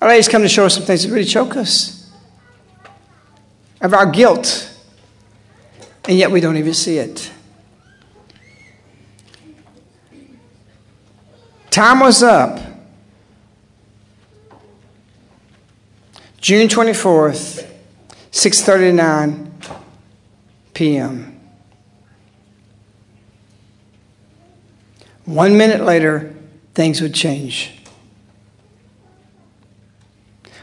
Our 0.00 0.08
lady's 0.08 0.28
come 0.28 0.42
to 0.42 0.48
show 0.48 0.64
us 0.64 0.74
some 0.74 0.84
things 0.84 1.02
that 1.02 1.10
really 1.12 1.26
choke 1.26 1.56
us 1.56 2.10
of 3.80 3.92
our 3.92 4.06
guilt, 4.06 4.74
and 6.06 6.16
yet 6.16 6.30
we 6.30 6.40
don't 6.40 6.56
even 6.56 6.74
see 6.74 6.98
it. 6.98 7.30
Time 11.70 12.00
was 12.00 12.22
up. 12.22 12.58
June 16.40 16.68
24th, 16.68 17.68
6:39 18.36 19.50
p.m. 20.74 21.40
1 25.24 25.56
minute 25.56 25.80
later, 25.80 26.34
things 26.74 27.00
would 27.00 27.14
change. 27.14 27.72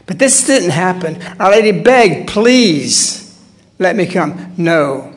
But 0.06 0.18
this 0.18 0.46
didn't 0.46 0.70
happen. 0.70 1.20
Our 1.40 1.50
Lady 1.50 1.72
begged, 1.72 2.28
please 2.28 3.38
let 3.78 3.96
me 3.96 4.06
come. 4.06 4.54
No. 4.56 5.12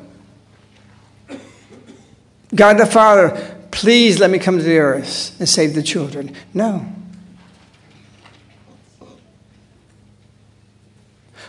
God 2.56 2.78
the 2.78 2.86
Father 2.86 3.58
Please 3.78 4.20
let 4.20 4.32
me 4.32 4.40
come 4.40 4.58
to 4.58 4.64
the 4.64 4.80
earth 4.80 5.36
and 5.38 5.48
save 5.48 5.76
the 5.76 5.84
children. 5.84 6.34
No. 6.52 6.84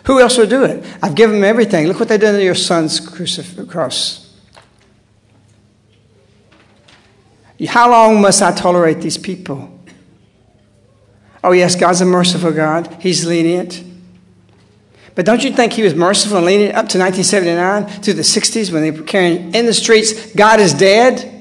Who 0.09 0.19
else 0.19 0.37
would 0.39 0.49
do 0.49 0.63
it? 0.63 0.83
I've 1.03 1.13
given 1.13 1.35
them 1.35 1.43
everything. 1.43 1.85
Look 1.87 1.99
what 1.99 2.09
they 2.09 2.17
did 2.17 2.31
to 2.31 2.43
your 2.43 2.55
son's 2.55 2.99
cross. 2.99 4.25
How 7.67 7.91
long 7.91 8.19
must 8.19 8.41
I 8.41 8.51
tolerate 8.51 9.01
these 9.01 9.17
people? 9.17 9.79
Oh, 11.43 11.51
yes, 11.51 11.75
God's 11.75 12.01
a 12.01 12.05
merciful 12.05 12.51
God. 12.51 12.97
He's 12.99 13.23
lenient. 13.25 13.83
But 15.13 15.25
don't 15.25 15.43
you 15.43 15.51
think 15.51 15.73
he 15.73 15.83
was 15.83 15.93
merciful 15.93 16.37
and 16.37 16.45
lenient 16.47 16.71
up 16.71 16.89
to 16.89 16.97
1979 16.97 18.01
through 18.01 18.13
the 18.13 18.23
60s 18.23 18.71
when 18.71 18.81
they 18.81 18.89
were 18.89 19.03
carrying 19.03 19.53
in 19.53 19.67
the 19.67 19.73
streets, 19.73 20.33
God 20.33 20.59
is 20.59 20.73
dead? 20.73 21.39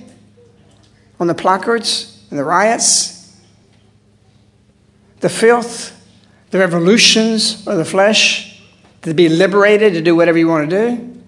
on 1.21 1.27
the 1.27 1.35
placards 1.35 2.25
and 2.31 2.39
the 2.39 2.45
riots. 2.45 3.17
the 5.21 5.29
filth, 5.29 5.93
the 6.51 6.59
revolutions 6.59 7.67
of 7.67 7.77
the 7.77 7.85
flesh, 7.85 8.48
to 9.09 9.15
be 9.15 9.29
liberated 9.29 9.95
to 9.95 10.01
do 10.01 10.15
whatever 10.15 10.39
you 10.39 10.49
want 10.49 10.71
to 10.71 10.89
do. 10.89 11.23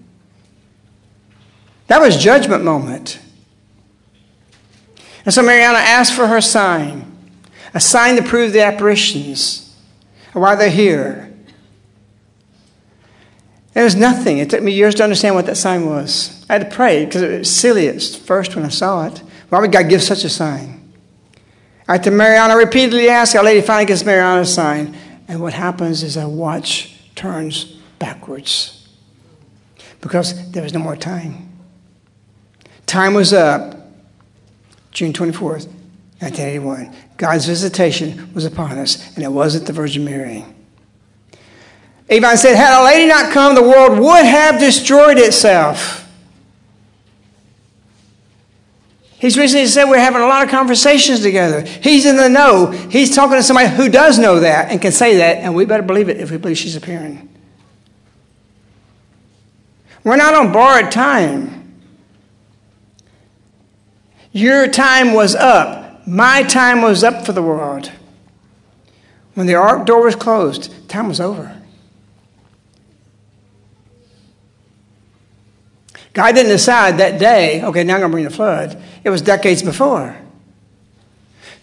That 1.88 2.00
was 2.00 2.16
judgment 2.16 2.62
moment. 2.62 3.18
And 5.24 5.34
so 5.34 5.42
Mirjana 5.42 5.74
asked 5.74 6.14
for 6.14 6.28
her 6.28 6.40
sign, 6.40 7.06
a 7.74 7.80
sign 7.80 8.16
to 8.16 8.22
prove 8.22 8.52
the 8.52 8.62
apparitions, 8.62 9.76
why 10.32 10.54
they're 10.54 10.70
here. 10.70 11.32
There 13.72 13.84
was 13.84 13.96
nothing. 13.96 14.38
It 14.38 14.50
took 14.50 14.62
me 14.62 14.72
years 14.72 14.94
to 14.96 15.04
understand 15.04 15.34
what 15.34 15.46
that 15.46 15.56
sign 15.56 15.86
was. 15.86 16.44
I 16.48 16.54
had 16.54 16.70
to 16.70 16.76
pray 16.76 17.04
because 17.04 17.22
it 17.22 17.38
was 17.38 17.50
silly 17.50 17.88
at 17.88 18.02
first 18.02 18.56
when 18.56 18.64
I 18.64 18.68
saw 18.68 19.06
it. 19.06 19.22
Why 19.48 19.60
would 19.60 19.72
God 19.72 19.88
give 19.88 20.02
such 20.02 20.24
a 20.24 20.28
sign? 20.28 20.92
I 21.88 21.92
had 21.94 22.04
to 22.04 22.10
Mirjana 22.10 22.56
repeatedly 22.56 23.08
ask. 23.08 23.34
Our 23.34 23.44
lady 23.44 23.60
finally 23.60 23.86
gives 23.86 24.02
Mirjana 24.02 24.42
a 24.42 24.46
sign. 24.46 24.96
And 25.28 25.40
what 25.40 25.54
happens 25.54 26.02
is 26.02 26.16
I 26.16 26.24
watch 26.24 26.99
turns 27.20 27.64
backwards 27.98 28.88
because 30.00 30.50
there 30.52 30.62
was 30.62 30.72
no 30.72 30.80
more 30.80 30.96
time. 30.96 31.50
Time 32.86 33.12
was 33.12 33.34
up 33.34 33.76
June 34.90 35.12
24th, 35.12 35.66
1981. 36.20 36.96
God's 37.18 37.44
visitation 37.44 38.32
was 38.32 38.46
upon 38.46 38.78
us, 38.78 39.14
and 39.14 39.22
it 39.22 39.30
wasn't 39.30 39.66
the 39.66 39.72
Virgin 39.74 40.02
Mary. 40.02 40.46
Ivan 42.10 42.38
said, 42.38 42.56
Had 42.56 42.80
a 42.80 42.84
lady 42.84 43.06
not 43.06 43.30
come, 43.32 43.54
the 43.54 43.62
world 43.62 43.98
would 43.98 44.24
have 44.24 44.58
destroyed 44.58 45.18
itself. 45.18 45.99
He's 49.20 49.36
recently 49.36 49.66
said 49.66 49.84
we're 49.84 49.98
having 49.98 50.22
a 50.22 50.26
lot 50.26 50.44
of 50.44 50.50
conversations 50.50 51.20
together. 51.20 51.60
He's 51.60 52.06
in 52.06 52.16
the 52.16 52.30
know. 52.30 52.70
He's 52.70 53.14
talking 53.14 53.36
to 53.36 53.42
somebody 53.42 53.68
who 53.68 53.90
does 53.90 54.18
know 54.18 54.40
that 54.40 54.70
and 54.70 54.80
can 54.80 54.92
say 54.92 55.18
that, 55.18 55.36
and 55.36 55.54
we 55.54 55.66
better 55.66 55.82
believe 55.82 56.08
it 56.08 56.16
if 56.16 56.30
we 56.30 56.38
believe 56.38 56.56
she's 56.56 56.74
appearing. 56.74 57.28
We're 60.04 60.16
not 60.16 60.32
on 60.32 60.52
borrowed 60.52 60.90
time. 60.90 61.74
Your 64.32 64.66
time 64.66 65.12
was 65.12 65.34
up. 65.34 66.06
My 66.06 66.42
time 66.42 66.80
was 66.80 67.04
up 67.04 67.26
for 67.26 67.32
the 67.32 67.42
world. 67.42 67.92
When 69.34 69.46
the 69.46 69.54
ark 69.54 69.84
door 69.84 70.02
was 70.02 70.16
closed, 70.16 70.88
time 70.88 71.08
was 71.08 71.20
over. 71.20 71.59
God 76.12 76.34
didn't 76.34 76.50
decide 76.50 76.98
that 76.98 77.18
day, 77.20 77.62
okay, 77.62 77.84
now 77.84 77.94
I'm 77.94 78.00
going 78.00 78.10
to 78.10 78.14
bring 78.14 78.24
the 78.24 78.30
flood. 78.30 78.82
It 79.04 79.10
was 79.10 79.22
decades 79.22 79.62
before. 79.62 80.16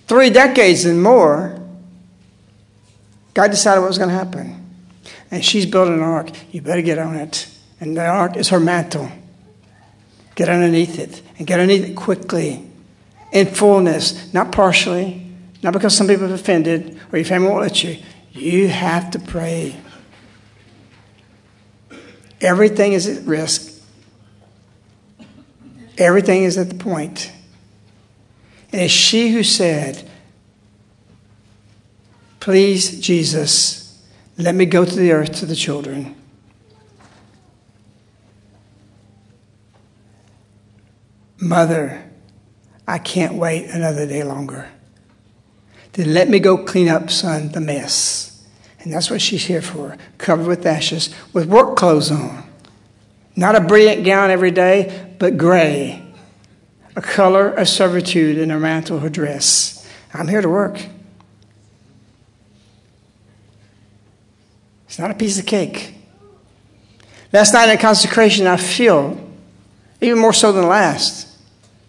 Three 0.08 0.30
decades 0.30 0.86
and 0.86 1.04
more, 1.04 1.62
God 3.34 3.52
decided 3.52 3.82
what 3.82 3.90
was 3.90 3.98
going 3.98 4.10
to 4.10 4.16
happen. 4.16 4.64
And 5.30 5.44
she's 5.44 5.66
building 5.66 5.96
an 5.96 6.02
ark. 6.02 6.30
You 6.52 6.62
better 6.62 6.82
get 6.82 6.98
on 6.98 7.16
it. 7.16 7.50
And 7.82 7.98
the 7.98 8.06
ark 8.06 8.38
is 8.38 8.50
her 8.50 8.60
mantle. 8.60 9.12
Get 10.36 10.48
underneath 10.48 10.98
it. 10.98 11.22
And 11.38 11.46
get 11.46 11.60
underneath 11.60 11.90
it 11.90 11.96
quickly. 11.96 12.64
In 13.34 13.48
fullness, 13.48 14.34
not 14.34 14.54
partially, 14.54 15.30
not 15.62 15.74
because 15.74 15.96
some 15.96 16.08
people 16.08 16.28
have 16.28 16.40
offended 16.40 16.98
or 17.12 17.18
your 17.18 17.26
family 17.26 17.50
won't 17.50 17.62
let 17.62 17.84
you. 17.84 17.98
You 18.32 18.70
have 18.70 19.12
to 19.12 19.20
pray. 19.20 19.76
Everything 22.40 22.94
is 22.94 23.08
at 23.08 23.26
risk 23.26 23.67
Everything 25.98 26.44
is 26.44 26.58
at 26.58 26.70
the 26.70 26.76
point. 26.76 27.32
And 28.72 28.82
it's 28.82 28.94
she 28.94 29.32
who 29.32 29.44
said, 29.44 30.10
Please, 32.40 33.00
Jesus, 33.00 34.02
let 34.38 34.56
me 34.56 34.66
go 34.66 34.86
to 34.86 34.96
the 34.96 35.12
earth 35.12 35.34
to 35.40 35.46
the 35.46 35.56
children. 35.56 36.16
Mother, 41.40 42.10
I 42.88 43.00
can't 43.00 43.34
wait 43.36 43.66
another 43.66 44.08
day 44.08 44.24
longer. 44.24 44.70
Then 45.94 46.14
let 46.14 46.30
me 46.30 46.40
go 46.40 46.64
clean 46.64 46.88
up, 46.88 47.10
son, 47.10 47.52
the 47.52 47.60
mess. 47.60 48.46
And 48.80 48.94
that's 48.94 49.10
what 49.10 49.22
she's 49.22 49.46
here 49.46 49.62
for, 49.62 49.98
covered 50.18 50.48
with 50.48 50.66
ashes, 50.66 51.14
with 51.34 51.48
work 51.48 51.76
clothes 51.76 52.12
on. 52.12 52.44
Not 53.36 53.56
a 53.56 53.62
brilliant 53.62 54.06
gown 54.06 54.30
every 54.30 54.52
day, 54.52 55.07
but 55.20 55.38
gray, 55.38 56.04
a 56.96 57.02
color 57.02 57.50
of 57.50 57.68
servitude 57.68 58.38
in 58.38 58.50
her 58.50 58.60
mantle, 58.60 59.00
her 59.00 59.10
dress. 59.10 59.88
I'm 60.14 60.28
here 60.28 60.42
to 60.42 60.50
work. 60.50 60.82
It's 64.88 65.00
not 65.00 65.12
a 65.12 65.14
piece 65.14 65.38
of 65.38 65.46
cake. 65.46 65.94
Last 67.34 67.54
night 67.54 67.70
in 67.70 67.78
consecration, 67.78 68.48
I 68.48 68.58
feel, 68.58 69.20
even 70.02 70.18
more 70.18 70.34
so 70.34 70.52
than 70.52 70.64
the 70.64 70.68
last 70.68 71.28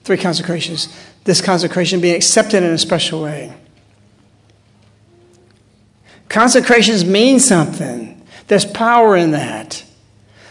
three 0.05 0.19
consecrations, 0.19 0.89
this 1.25 1.41
consecration 1.41 2.01
being 2.01 2.17
accepted 2.17 2.63
in 2.63 2.71
a 2.71 2.79
special 2.79 3.23
way. 3.23 3.55
Consecrations 6.29 7.05
mean 7.05 7.41
something. 7.41 8.27
There's 8.49 8.65
power 8.65 9.17
in 9.17 9.31
that. 9.31 9.85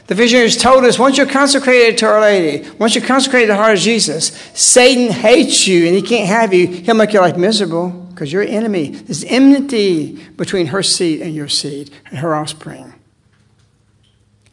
The 0.07 0.15
visionaries 0.15 0.55
told 0.55 0.85
us 0.85 0.97
once 0.97 1.17
you're 1.17 1.27
consecrated 1.27 1.97
to 1.99 2.05
Our 2.05 2.21
Lady, 2.21 2.69
once 2.79 2.95
you're 2.95 3.05
consecrated 3.05 3.47
to 3.47 3.53
the 3.53 3.57
heart 3.57 3.73
of 3.73 3.79
Jesus, 3.79 4.27
Satan 4.53 5.11
hates 5.11 5.67
you 5.67 5.85
and 5.85 5.95
he 5.95 6.01
can't 6.01 6.27
have 6.27 6.53
you. 6.53 6.67
He'll 6.67 6.95
make 6.95 7.11
your 7.11 7.21
life 7.21 7.35
miserable 7.35 7.89
because 7.89 8.31
you're 8.31 8.41
an 8.41 8.47
enemy. 8.47 8.89
There's 8.91 9.25
enmity 9.25 10.13
between 10.37 10.67
her 10.67 10.81
seed 10.81 11.21
and 11.21 11.35
your 11.35 11.49
seed 11.49 11.91
and 12.05 12.19
her 12.19 12.33
offspring 12.33 12.93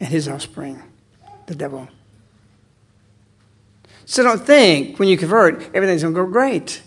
and 0.01 0.09
his 0.09 0.27
offspring, 0.27 0.81
the 1.45 1.55
devil. 1.55 1.87
So 4.05 4.23
don't 4.23 4.45
think 4.45 4.99
when 4.99 5.07
you 5.07 5.17
convert, 5.17 5.73
everything's 5.73 6.03
going 6.03 6.13
to 6.13 6.21
go 6.21 6.29
great. 6.29 6.81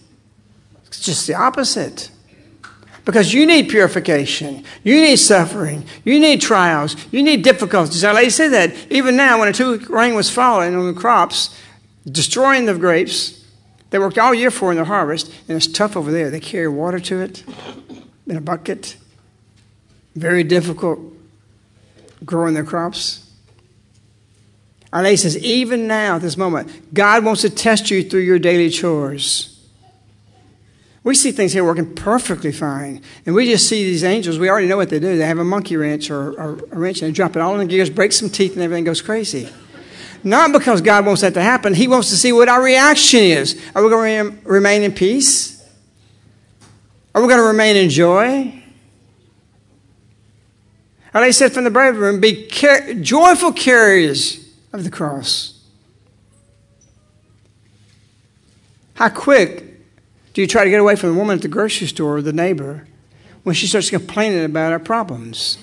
It's 0.86 1.00
just 1.00 1.26
the 1.26 1.34
opposite. 1.34 2.10
Because 3.08 3.32
you 3.32 3.46
need 3.46 3.70
purification. 3.70 4.64
You 4.84 5.00
need 5.00 5.16
suffering. 5.16 5.86
You 6.04 6.20
need 6.20 6.42
trials. 6.42 6.94
You 7.10 7.22
need 7.22 7.42
difficulties. 7.42 8.04
Our 8.04 8.12
lady 8.12 8.28
said 8.28 8.50
that 8.50 8.74
even 8.90 9.16
now, 9.16 9.38
when 9.38 9.48
a 9.48 9.52
two 9.54 9.78
rain 9.88 10.14
was 10.14 10.28
falling 10.28 10.74
on 10.74 10.92
the 10.92 11.00
crops, 11.00 11.58
destroying 12.04 12.66
the 12.66 12.74
grapes, 12.74 13.42
they 13.88 13.98
worked 13.98 14.18
all 14.18 14.34
year 14.34 14.50
for 14.50 14.72
in 14.72 14.76
the 14.76 14.84
harvest, 14.84 15.32
and 15.48 15.56
it's 15.56 15.66
tough 15.66 15.96
over 15.96 16.12
there. 16.12 16.28
They 16.28 16.38
carry 16.38 16.68
water 16.68 17.00
to 17.00 17.22
it 17.22 17.44
in 18.26 18.36
a 18.36 18.42
bucket. 18.42 18.98
Very 20.14 20.44
difficult 20.44 21.00
growing 22.26 22.52
their 22.52 22.62
crops. 22.62 23.26
Our 24.92 25.02
lady 25.02 25.16
says, 25.16 25.38
even 25.38 25.86
now, 25.86 26.16
at 26.16 26.20
this 26.20 26.36
moment, 26.36 26.92
God 26.92 27.24
wants 27.24 27.40
to 27.40 27.48
test 27.48 27.90
you 27.90 28.06
through 28.06 28.20
your 28.20 28.38
daily 28.38 28.68
chores. 28.68 29.57
We 31.04 31.14
see 31.14 31.30
things 31.30 31.52
here 31.52 31.64
working 31.64 31.94
perfectly 31.94 32.52
fine. 32.52 33.02
And 33.24 33.34
we 33.34 33.50
just 33.50 33.68
see 33.68 33.84
these 33.84 34.04
angels, 34.04 34.38
we 34.38 34.50
already 34.50 34.66
know 34.66 34.76
what 34.76 34.90
they 34.90 34.98
do. 34.98 35.16
They 35.16 35.26
have 35.26 35.38
a 35.38 35.44
monkey 35.44 35.76
wrench 35.76 36.10
or, 36.10 36.32
or 36.32 36.58
a 36.72 36.78
wrench 36.78 37.00
and 37.02 37.08
they 37.08 37.12
drop 37.12 37.36
it 37.36 37.42
all 37.42 37.54
in 37.54 37.60
the 37.60 37.66
gears, 37.66 37.88
break 37.88 38.12
some 38.12 38.28
teeth, 38.28 38.54
and 38.54 38.62
everything 38.62 38.84
goes 38.84 39.00
crazy. 39.00 39.48
Not 40.24 40.52
because 40.52 40.80
God 40.80 41.06
wants 41.06 41.22
that 41.22 41.34
to 41.34 41.42
happen. 41.42 41.74
He 41.74 41.86
wants 41.86 42.10
to 42.10 42.16
see 42.16 42.32
what 42.32 42.48
our 42.48 42.60
reaction 42.60 43.20
is. 43.20 43.60
Are 43.74 43.82
we 43.82 43.88
going 43.88 44.36
to 44.36 44.48
remain 44.48 44.82
in 44.82 44.92
peace? 44.92 45.64
Are 47.14 47.22
we 47.22 47.28
going 47.28 47.40
to 47.40 47.46
remain 47.46 47.76
in 47.76 47.88
joy? 47.88 48.62
And 51.14 51.24
they 51.24 51.32
said 51.32 51.52
from 51.52 51.64
the 51.64 51.70
brave 51.70 51.96
room, 51.96 52.20
be 52.20 52.48
car- 52.48 52.94
joyful 52.94 53.52
carriers 53.52 54.46
of 54.72 54.84
the 54.84 54.90
cross. 54.90 55.54
How 58.94 59.08
quick 59.08 59.67
do 60.38 60.42
you 60.42 60.46
try 60.46 60.62
to 60.62 60.70
get 60.70 60.78
away 60.78 60.94
from 60.94 61.08
the 61.08 61.18
woman 61.18 61.34
at 61.34 61.42
the 61.42 61.48
grocery 61.48 61.88
store 61.88 62.18
or 62.18 62.22
the 62.22 62.32
neighbor 62.32 62.86
when 63.42 63.56
she 63.56 63.66
starts 63.66 63.90
complaining 63.90 64.44
about 64.44 64.70
our 64.70 64.78
problems? 64.78 65.58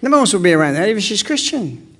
Nobody 0.00 0.16
wants 0.16 0.30
to 0.30 0.38
be 0.38 0.54
around 0.54 0.72
that, 0.72 0.88
even 0.88 0.96
if 0.96 1.04
she's 1.04 1.22
Christian. 1.22 1.94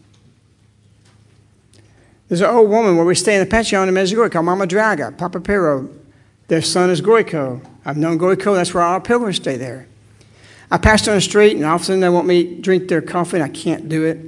There's 2.28 2.40
an 2.40 2.48
old 2.48 2.70
woman 2.70 2.96
where 2.96 3.04
we 3.04 3.14
stay 3.14 3.34
in 3.34 3.40
the 3.40 3.46
pension 3.46 3.86
in 3.86 3.94
Medjugorje 3.94 4.32
called 4.32 4.46
Mama 4.46 4.66
Draga, 4.66 5.18
Papa 5.18 5.38
Pero. 5.40 5.86
Their 6.48 6.62
son 6.62 6.88
is 6.88 7.02
Goiko. 7.02 7.62
I've 7.84 7.98
known 7.98 8.18
Goiko, 8.18 8.54
that's 8.54 8.72
where 8.72 8.82
our 8.82 9.02
pilgrims 9.02 9.36
stay 9.36 9.58
there. 9.58 9.86
I 10.70 10.78
passed 10.78 11.06
on 11.10 11.14
the 11.14 11.20
street, 11.20 11.56
and 11.56 11.66
all 11.66 11.76
of 11.76 11.82
a 11.82 11.84
sudden 11.84 12.00
they 12.00 12.08
want 12.08 12.26
me 12.26 12.54
to 12.54 12.62
drink 12.62 12.88
their 12.88 13.02
coffee, 13.02 13.36
and 13.36 13.44
I 13.44 13.50
can't 13.50 13.86
do 13.90 14.06
it. 14.06 14.18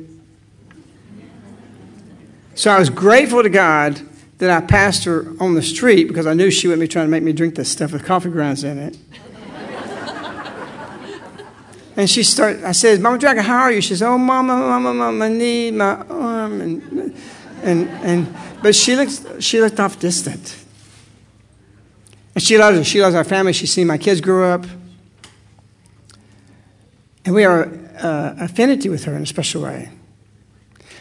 So 2.57 2.71
I 2.71 2.79
was 2.79 2.91
grateful 2.91 3.43
to 3.43 3.49
God 3.49 4.07
that 4.43 4.51
I 4.51 4.67
passed 4.67 5.05
her 5.05 5.25
on 5.39 5.55
the 5.55 5.63
street 5.63 6.09
because 6.09 6.27
I 6.27 6.35
knew 6.35 6.51
she 6.51 6.67
wouldn't 6.67 6.81
be 6.81 6.89
trying 6.89 7.07
to 7.07 7.11
make 7.13 7.23
me 7.23 7.33
drink 7.33 7.55
this 7.55 7.69
stuff 7.69 7.93
with 7.93 8.05
coffee 8.05 8.29
grounds 8.29 8.65
in 8.65 8.77
it. 8.77 8.99
and 11.97 12.11
she 12.11 12.25
started, 12.25 12.65
I 12.65 12.73
said, 12.73 13.01
Mama 13.01 13.19
Dragon, 13.19 13.45
how 13.45 13.59
are 13.59 13.71
you? 13.71 13.81
She 13.81 13.91
says, 13.91 14.03
Oh, 14.03 14.19
Mama, 14.19 14.57
Mama, 14.57 14.95
Mama, 14.95 15.31
knee, 15.31 15.71
my 15.71 15.95
arm. 15.95 16.61
And, 16.61 17.15
and, 17.63 17.89
and, 17.89 18.37
but 18.65 18.75
she 18.75 18.97
looked, 18.97 19.41
she 19.41 19.61
looked 19.61 19.79
off 19.79 20.01
distant. 20.01 20.57
And 22.35 22.43
she 22.43 22.59
loves. 22.59 22.85
She 22.85 23.01
loves 23.01 23.15
our 23.15 23.23
family. 23.23 23.53
She's 23.53 23.73
seen 23.73 23.87
my 23.87 23.97
kids 23.97 24.21
grow 24.21 24.53
up. 24.53 24.67
And 27.25 27.33
we 27.33 27.45
are 27.45 27.73
uh, 27.97 28.35
affinity 28.41 28.89
with 28.89 29.05
her 29.05 29.15
in 29.15 29.23
a 29.23 29.27
special 29.27 29.63
way. 29.63 29.91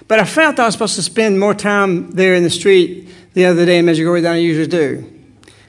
But 0.07 0.19
I 0.19 0.25
felt 0.25 0.59
I 0.59 0.65
was 0.65 0.75
supposed 0.75 0.95
to 0.95 1.01
spend 1.01 1.39
more 1.39 1.55
time 1.55 2.11
there 2.11 2.35
in 2.35 2.43
the 2.43 2.51
street 2.51 3.07
the 3.33 3.45
other 3.45 3.65
day 3.65 3.79
in 3.79 3.85
Medjugorje 3.85 4.21
than 4.23 4.33
I 4.33 4.37
usually 4.37 4.67
do. 4.67 5.21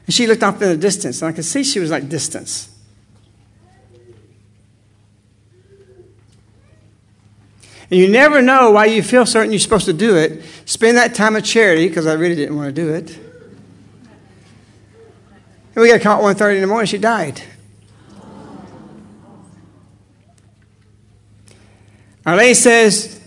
And 0.07 0.14
she 0.14 0.27
looked 0.27 0.42
off 0.42 0.61
in 0.61 0.68
the 0.68 0.77
distance, 0.77 1.22
and 1.22 1.29
I 1.29 1.33
could 1.33 1.44
see 1.44 1.62
she 1.62 1.79
was 1.79 1.90
like 1.90 2.09
distance. 2.09 2.68
And 7.90 8.01
you 8.01 8.09
never 8.09 8.40
know 8.40 8.70
why 8.70 8.87
you 8.87 9.03
feel 9.03 9.27
certain 9.27 9.53
you're 9.53 9.61
supposed 9.61 9.85
to 9.85 9.92
do 9.92 10.16
it. 10.16 10.42
Spend 10.64 10.96
that 10.96 11.14
time 11.14 11.37
of 11.37 11.44
charity, 11.44 11.88
because 11.88 12.07
I 12.07 12.14
really 12.14 12.35
didn't 12.35 12.57
want 12.57 12.75
to 12.75 12.83
do 12.83 12.88
it. 12.92 13.18
And 15.75 15.83
we 15.83 15.88
got 15.88 16.01
caught 16.01 16.22
1.30 16.22 16.55
in 16.57 16.61
the 16.62 16.66
morning, 16.66 16.87
she 16.87 16.98
died. 16.98 17.42
Our 22.25 22.37
lady 22.37 22.55
says, 22.55 23.20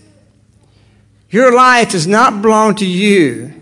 Your 1.30 1.54
life 1.54 1.90
does 1.90 2.06
not 2.06 2.42
belong 2.42 2.74
to 2.76 2.86
you, 2.86 3.52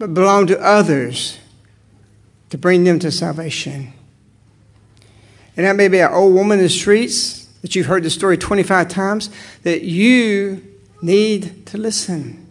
but 0.00 0.14
belong 0.14 0.46
to 0.46 0.58
others 0.58 1.38
to 2.48 2.56
bring 2.56 2.84
them 2.84 2.98
to 2.98 3.12
salvation. 3.12 3.92
And 5.58 5.66
that 5.66 5.76
may 5.76 5.88
be 5.88 6.00
an 6.00 6.10
old 6.10 6.34
woman 6.34 6.58
in 6.58 6.64
the 6.64 6.70
streets 6.70 7.44
that 7.60 7.76
you've 7.76 7.84
heard 7.84 8.02
the 8.02 8.08
story 8.08 8.38
25 8.38 8.88
times, 8.88 9.28
that 9.62 9.82
you 9.82 10.66
need 11.02 11.66
to 11.66 11.76
listen. 11.76 12.46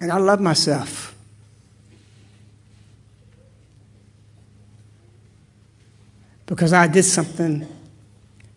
And 0.00 0.12
I 0.12 0.18
love 0.18 0.40
myself. 0.40 1.16
Because 6.46 6.72
I 6.72 6.86
did 6.86 7.02
something 7.02 7.66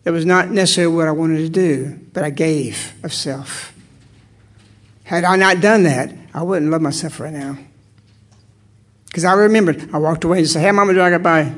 that 0.04 0.12
was 0.12 0.24
not 0.24 0.50
necessarily 0.50 0.94
what 0.94 1.08
I 1.08 1.10
wanted 1.10 1.38
to 1.38 1.48
do, 1.48 1.98
but 2.12 2.22
I 2.22 2.30
gave 2.30 2.94
of 3.02 3.12
self. 3.12 3.73
Had 5.04 5.24
I 5.24 5.36
not 5.36 5.60
done 5.60 5.84
that, 5.84 6.12
I 6.32 6.42
wouldn't 6.42 6.70
love 6.70 6.82
myself 6.82 7.20
right 7.20 7.32
now. 7.32 7.56
Because 9.06 9.24
I 9.24 9.34
remembered, 9.34 9.94
I 9.94 9.98
walked 9.98 10.24
away 10.24 10.38
and 10.38 10.48
said, 10.48 10.62
Hey, 10.62 10.72
Mama, 10.72 10.92
do 10.92 11.00
I 11.00 11.10
got 11.10 11.22
by? 11.22 11.54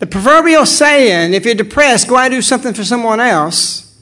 The 0.00 0.06
proverbial 0.08 0.66
saying, 0.66 1.32
if 1.32 1.44
you're 1.44 1.54
depressed, 1.54 2.08
go 2.08 2.16
out 2.16 2.24
and 2.24 2.34
do 2.34 2.42
something 2.42 2.74
for 2.74 2.82
someone 2.82 3.20
else, 3.20 3.96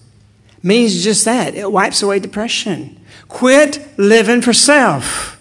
means 0.62 1.04
just 1.04 1.26
that. 1.26 1.54
It 1.54 1.70
wipes 1.70 2.02
away 2.02 2.20
depression. 2.20 2.98
Quit 3.28 3.86
living 3.98 4.40
for 4.40 4.54
self. 4.54 5.38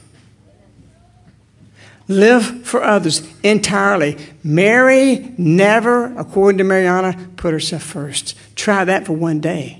Live 2.10 2.66
for 2.66 2.84
others 2.84 3.26
entirely. 3.44 4.18
Mary 4.44 5.34
never, 5.38 6.18
according 6.18 6.58
to 6.58 6.66
Mirjana, 6.66 7.38
put 7.38 7.54
herself 7.54 7.84
first. 7.84 8.36
Try 8.58 8.84
that 8.84 9.06
for 9.06 9.14
one 9.14 9.40
day. 9.40 9.79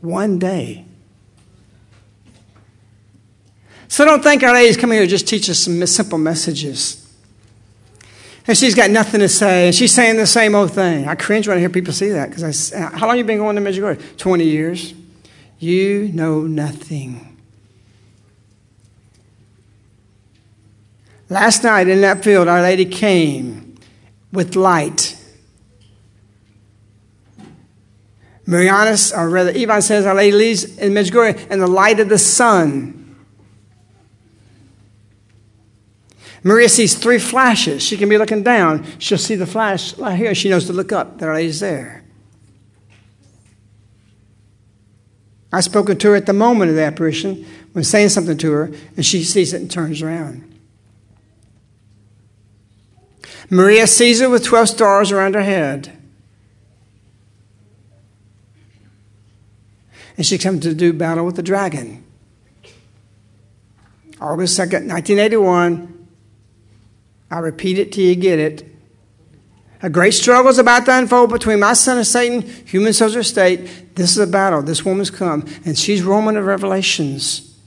One 0.00 0.38
day. 0.38 0.84
So 3.88 4.04
don't 4.04 4.22
think 4.22 4.42
Our 4.42 4.54
Lady's 4.54 4.76
coming 4.76 4.96
here 4.96 5.06
to 5.06 5.10
just 5.10 5.26
teach 5.26 5.50
us 5.50 5.58
some 5.58 5.84
simple 5.86 6.18
messages 6.18 7.00
and 8.50 8.58
she's 8.58 8.74
got 8.74 8.90
nothing 8.90 9.20
to 9.20 9.28
say, 9.28 9.66
and 9.66 9.74
she's 9.74 9.94
saying 9.94 10.16
the 10.16 10.26
same 10.26 10.56
old 10.56 10.72
thing. 10.72 11.06
I 11.06 11.14
cringe 11.14 11.46
when 11.46 11.56
I 11.56 11.60
hear 11.60 11.68
people 11.68 11.92
say 11.92 12.10
that 12.10 12.30
because 12.30 12.72
I, 12.72 12.80
how 12.98 13.06
long 13.06 13.16
you 13.16 13.22
been 13.22 13.38
going 13.38 13.54
to 13.54 13.62
Medjugorje? 13.62 14.16
Twenty 14.16 14.44
years. 14.44 14.92
You 15.60 16.10
know 16.12 16.40
nothing. 16.40 17.38
Last 21.28 21.62
night 21.62 21.86
in 21.86 22.00
that 22.00 22.24
field, 22.24 22.48
Our 22.48 22.60
Lady 22.60 22.86
came 22.86 23.76
with 24.32 24.56
light. 24.56 25.16
Marianus, 28.50 29.12
or 29.12 29.30
rather, 29.30 29.52
Ivan 29.52 29.80
says 29.80 30.04
Our 30.04 30.14
Lady 30.16 30.36
leaves 30.36 30.64
in 30.76 30.92
Medjugorje 30.92 31.48
in 31.52 31.60
the 31.60 31.68
light 31.68 32.00
of 32.00 32.08
the 32.08 32.18
sun. 32.18 32.96
Maria 36.42 36.68
sees 36.68 36.96
three 36.96 37.20
flashes. 37.20 37.80
She 37.80 37.96
can 37.96 38.08
be 38.08 38.18
looking 38.18 38.42
down. 38.42 38.84
She'll 38.98 39.18
see 39.18 39.36
the 39.36 39.46
flash 39.46 39.96
right 39.98 40.16
here. 40.16 40.34
She 40.34 40.48
knows 40.48 40.66
to 40.66 40.72
look 40.72 40.90
up. 40.90 41.18
That 41.18 41.32
lady's 41.32 41.60
there. 41.60 42.02
I 45.52 45.60
spoke 45.60 45.96
to 45.96 46.08
her 46.08 46.16
at 46.16 46.26
the 46.26 46.32
moment 46.32 46.70
of 46.70 46.76
the 46.76 46.82
apparition 46.82 47.46
when 47.70 47.84
saying 47.84 48.08
something 48.08 48.36
to 48.38 48.50
her, 48.50 48.72
and 48.96 49.06
she 49.06 49.22
sees 49.22 49.52
it 49.52 49.60
and 49.60 49.70
turns 49.70 50.02
around. 50.02 50.44
Maria 53.48 53.86
sees 53.86 54.20
her 54.20 54.28
with 54.28 54.42
12 54.42 54.70
stars 54.70 55.12
around 55.12 55.34
her 55.34 55.42
head. 55.42 55.99
And 60.20 60.26
she 60.26 60.36
comes 60.36 60.60
to 60.64 60.74
do 60.74 60.92
battle 60.92 61.24
with 61.24 61.36
the 61.36 61.42
dragon. 61.42 62.04
August 64.20 64.60
2nd, 64.60 64.86
1981, 64.86 66.08
I 67.30 67.38
repeat 67.38 67.78
it 67.78 67.90
till 67.90 68.04
you 68.04 68.14
get 68.16 68.38
it. 68.38 68.66
A 69.80 69.88
great 69.88 70.12
struggle 70.12 70.50
is 70.50 70.58
about 70.58 70.84
to 70.84 70.98
unfold 70.98 71.30
between 71.30 71.58
my 71.58 71.72
son 71.72 71.96
and 71.96 72.06
Satan, 72.06 72.42
human 72.42 72.92
soldier 72.92 73.22
state. 73.22 73.94
This 73.94 74.10
is 74.10 74.18
a 74.18 74.26
battle. 74.26 74.60
This 74.60 74.84
woman's 74.84 75.08
come, 75.08 75.46
and 75.64 75.78
she's 75.78 76.02
Roman 76.02 76.36
of 76.36 76.44
Revelations. 76.44 77.58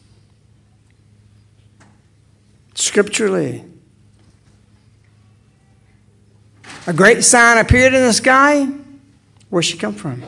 Scripturally. 2.76 3.66
A 6.86 6.94
great 6.94 7.24
sign 7.24 7.58
appeared 7.58 7.96
in 7.96 8.04
the 8.04 8.14
sky. 8.14 8.68
Where'd 9.50 9.66
she 9.66 9.76
come 9.76 9.96
from? 9.96 10.24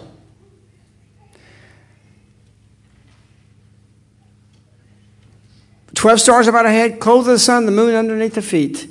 Twelve 6.06 6.22
stars 6.22 6.48
about 6.48 6.66
her 6.66 6.72
head, 6.72 7.00
clothed 7.00 7.28
the 7.28 7.40
sun, 7.40 7.66
the 7.66 7.72
moon 7.72 7.96
underneath 7.96 8.36
the 8.36 8.44
feet 8.44 8.88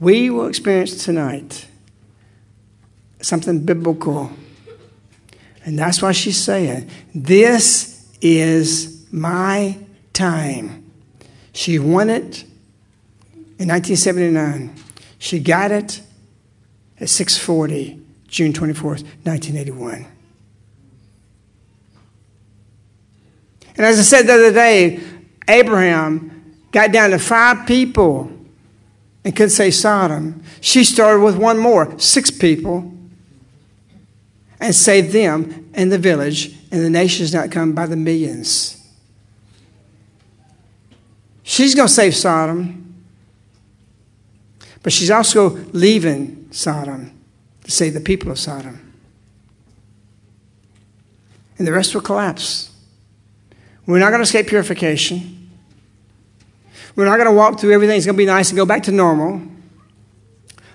we 0.00 0.30
will 0.30 0.48
experience 0.48 1.04
tonight 1.04 1.68
something 3.20 3.64
biblical. 3.64 4.32
And 5.64 5.78
that's 5.78 6.02
why 6.02 6.10
she's 6.10 6.42
saying, 6.42 6.90
This 7.14 8.12
is 8.20 9.06
my 9.12 9.78
time. 10.12 10.90
She 11.52 11.78
won 11.78 12.10
it 12.10 12.42
in 13.60 13.68
1979. 13.68 14.74
She 15.20 15.38
got 15.38 15.70
it 15.70 16.02
at 16.98 17.08
640, 17.08 18.02
June 18.26 18.52
24th, 18.52 19.04
1981. 19.22 20.04
And 23.76 23.86
as 23.86 24.00
I 24.00 24.02
said 24.02 24.26
the 24.26 24.32
other 24.32 24.52
day, 24.52 24.98
Abraham 25.46 26.35
got 26.76 26.92
down 26.92 27.08
to 27.08 27.18
five 27.18 27.66
people 27.66 28.30
and 29.24 29.34
could 29.34 29.50
say 29.50 29.70
Sodom. 29.70 30.42
She 30.60 30.84
started 30.84 31.24
with 31.24 31.34
one 31.34 31.56
more, 31.56 31.98
six 31.98 32.30
people, 32.30 32.92
and 34.60 34.74
saved 34.74 35.10
them 35.10 35.70
and 35.72 35.90
the 35.90 35.96
village, 35.96 36.54
and 36.70 36.84
the 36.84 36.90
nation's 36.90 37.32
not 37.32 37.50
come 37.50 37.72
by 37.72 37.86
the 37.86 37.96
millions. 37.96 38.86
She's 41.44 41.74
going 41.74 41.88
to 41.88 41.94
save 41.94 42.14
Sodom, 42.14 42.94
but 44.82 44.92
she's 44.92 45.10
also 45.10 45.48
leaving 45.72 46.46
Sodom 46.50 47.18
to 47.64 47.70
save 47.70 47.94
the 47.94 48.00
people 48.00 48.30
of 48.30 48.38
Sodom. 48.38 48.92
And 51.56 51.66
the 51.66 51.72
rest 51.72 51.94
will 51.94 52.02
collapse. 52.02 52.70
We're 53.86 53.98
not 53.98 54.10
going 54.10 54.18
to 54.18 54.24
escape 54.24 54.46
purification. 54.46 55.35
We're 56.96 57.04
not 57.04 57.18
going 57.18 57.28
to 57.28 57.34
walk 57.34 57.60
through 57.60 57.72
everything. 57.72 57.98
It's 57.98 58.06
going 58.06 58.16
to 58.16 58.18
be 58.18 58.26
nice 58.26 58.48
and 58.48 58.56
go 58.56 58.64
back 58.64 58.82
to 58.84 58.92
normal. 58.92 59.42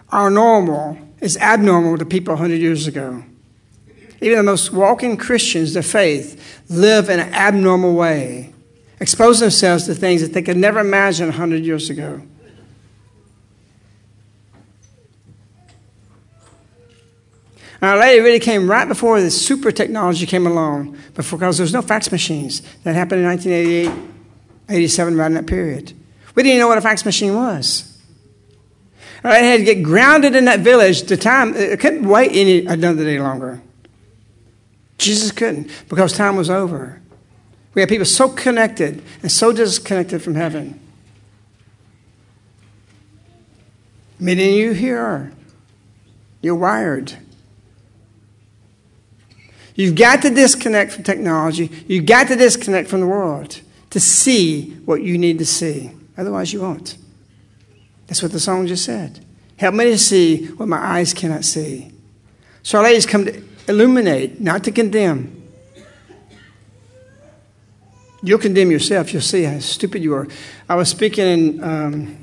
Our 0.09 0.29
normal 0.29 0.97
is 1.19 1.35
abnormal 1.37 1.97
to 1.97 2.05
people 2.05 2.35
100 2.35 2.55
years 2.55 2.85
ago. 2.85 3.23
Even 4.21 4.37
the 4.37 4.43
most 4.43 4.71
walking 4.71 5.17
Christians, 5.17 5.73
their 5.73 5.81
faith, 5.81 6.61
live 6.69 7.09
in 7.09 7.19
an 7.19 7.33
abnormal 7.33 7.95
way, 7.95 8.53
expose 8.99 9.39
themselves 9.39 9.85
to 9.85 9.95
things 9.95 10.21
that 10.21 10.33
they 10.33 10.43
could 10.43 10.57
never 10.57 10.79
imagine 10.79 11.27
100 11.27 11.65
years 11.65 11.89
ago. 11.89 12.21
Our 17.81 17.97
Lady 17.97 18.21
really 18.21 18.39
came 18.39 18.69
right 18.69 18.87
before 18.87 19.19
the 19.19 19.31
super 19.31 19.71
technology 19.71 20.27
came 20.27 20.45
along, 20.45 20.95
before, 21.15 21.39
because 21.39 21.57
there 21.57 21.63
was 21.63 21.73
no 21.73 21.81
fax 21.81 22.11
machines. 22.11 22.61
That 22.83 22.93
happened 22.93 23.21
in 23.21 23.27
1988, 23.27 23.91
87, 24.69 25.19
in 25.19 25.33
that 25.33 25.47
period. 25.47 25.93
We 26.35 26.43
didn't 26.43 26.59
know 26.59 26.67
what 26.67 26.77
a 26.77 26.81
fax 26.81 27.05
machine 27.05 27.35
was. 27.35 27.87
I 29.23 29.37
had 29.37 29.57
to 29.57 29.63
get 29.63 29.83
grounded 29.83 30.35
in 30.35 30.45
that 30.45 30.61
village. 30.61 31.03
The 31.03 31.17
time, 31.17 31.53
I 31.55 31.75
couldn't 31.75 32.07
wait 32.07 32.31
any 32.33 32.65
another 32.65 33.03
day 33.03 33.19
longer. 33.19 33.61
Jesus 34.97 35.31
couldn't 35.31 35.69
because 35.89 36.13
time 36.13 36.35
was 36.35 36.49
over. 36.49 37.01
We 37.73 37.81
had 37.81 37.89
people 37.89 38.05
so 38.05 38.29
connected 38.29 39.01
and 39.21 39.31
so 39.31 39.53
disconnected 39.53 40.21
from 40.21 40.35
heaven. 40.35 40.79
Many 44.19 44.49
of 44.49 44.55
you 44.55 44.71
here 44.73 44.99
are. 44.99 45.31
You're 46.41 46.55
wired. 46.55 47.17
You've 49.75 49.95
got 49.95 50.21
to 50.23 50.29
disconnect 50.29 50.91
from 50.91 51.03
technology. 51.03 51.71
You've 51.87 52.05
got 52.05 52.27
to 52.27 52.35
disconnect 52.35 52.89
from 52.89 52.99
the 52.99 53.07
world 53.07 53.61
to 53.91 53.99
see 53.99 54.71
what 54.85 55.01
you 55.01 55.17
need 55.17 55.39
to 55.39 55.45
see. 55.45 55.91
Otherwise, 56.17 56.53
you 56.53 56.61
won't. 56.61 56.97
That's 58.07 58.21
what 58.21 58.31
the 58.31 58.39
song 58.39 58.67
just 58.67 58.83
said. 58.85 59.23
Help 59.57 59.75
me 59.75 59.85
to 59.85 59.97
see 59.97 60.47
what 60.47 60.67
my 60.67 60.77
eyes 60.77 61.13
cannot 61.13 61.45
see. 61.45 61.91
So 62.63 62.77
our 62.77 62.83
ladies 62.83 63.05
come 63.05 63.25
to 63.25 63.43
illuminate, 63.67 64.41
not 64.41 64.63
to 64.65 64.71
condemn. 64.71 65.41
You'll 68.23 68.39
condemn 68.39 68.69
yourself. 68.69 69.13
You'll 69.13 69.21
see 69.21 69.43
how 69.43 69.57
stupid 69.59 70.03
you 70.03 70.13
are. 70.13 70.27
I 70.69 70.75
was 70.75 70.89
speaking 70.89 71.25
in, 71.25 71.63
um, 71.63 72.17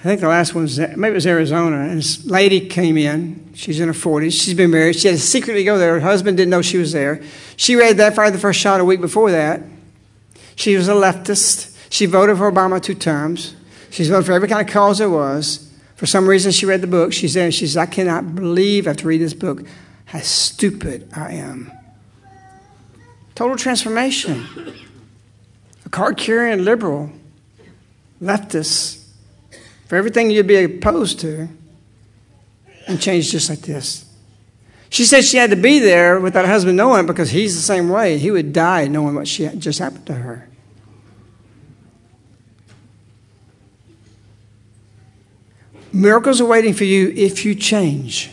I 0.00 0.02
think 0.02 0.20
the 0.20 0.28
last 0.28 0.54
one 0.54 0.62
was, 0.62 0.78
maybe 0.78 1.08
it 1.08 1.14
was 1.14 1.26
Arizona, 1.26 1.80
and 1.80 1.98
this 1.98 2.24
lady 2.24 2.66
came 2.66 2.96
in. 2.96 3.50
She's 3.54 3.78
in 3.78 3.86
her 3.86 3.94
40s. 3.94 4.32
She's 4.32 4.54
been 4.54 4.70
married. 4.70 4.96
She 4.96 5.08
had 5.08 5.16
to 5.16 5.22
secretly 5.22 5.62
go 5.62 5.78
there. 5.78 5.94
Her 5.94 6.00
husband 6.00 6.38
didn't 6.38 6.50
know 6.50 6.62
she 6.62 6.78
was 6.78 6.92
there. 6.92 7.22
She 7.56 7.76
read 7.76 7.98
that 7.98 8.16
fired 8.16 8.34
the 8.34 8.38
first 8.38 8.58
shot 8.58 8.80
a 8.80 8.84
week 8.84 9.00
before 9.00 9.30
that. 9.30 9.62
She 10.56 10.76
was 10.76 10.88
a 10.88 10.92
leftist. 10.92 11.69
She 11.90 12.06
voted 12.06 12.38
for 12.38 12.50
Obama 12.50 12.80
two 12.80 12.94
terms. 12.94 13.54
She's 13.90 14.08
voted 14.08 14.24
for 14.24 14.32
every 14.32 14.48
kind 14.48 14.66
of 14.66 14.72
cause 14.72 14.98
there 14.98 15.10
was. 15.10 15.70
For 15.96 16.06
some 16.06 16.26
reason, 16.26 16.52
she 16.52 16.64
read 16.64 16.80
the 16.80 16.86
book. 16.86 17.12
She's 17.12 17.34
there. 17.34 17.52
She 17.52 17.66
says, 17.66 17.76
I 17.76 17.84
cannot 17.84 18.34
believe 18.34 18.86
after 18.86 19.06
reading 19.06 19.26
this 19.26 19.34
book 19.34 19.66
how 20.06 20.20
stupid 20.20 21.10
I 21.14 21.32
am. 21.32 21.70
Total 23.34 23.56
transformation. 23.56 24.46
A 25.84 25.88
card 25.88 26.16
carrying 26.16 26.64
liberal, 26.64 27.10
leftist, 28.22 29.04
for 29.86 29.96
everything 29.96 30.30
you'd 30.30 30.46
be 30.46 30.62
opposed 30.62 31.20
to, 31.20 31.48
and 32.86 33.00
changed 33.00 33.30
just 33.32 33.50
like 33.50 33.60
this. 33.60 34.04
She 34.90 35.04
said 35.04 35.24
she 35.24 35.36
had 35.36 35.50
to 35.50 35.56
be 35.56 35.78
there 35.78 36.20
without 36.20 36.44
her 36.44 36.50
husband 36.50 36.76
knowing 36.76 37.06
because 37.06 37.30
he's 37.30 37.54
the 37.56 37.62
same 37.62 37.88
way. 37.88 38.18
He 38.18 38.30
would 38.30 38.52
die 38.52 38.88
knowing 38.88 39.14
what 39.14 39.26
she 39.26 39.48
just 39.48 39.78
happened 39.78 40.06
to 40.06 40.14
her. 40.14 40.49
Miracles 45.92 46.40
are 46.40 46.46
waiting 46.46 46.74
for 46.74 46.84
you 46.84 47.12
if 47.16 47.44
you 47.44 47.54
change. 47.54 48.30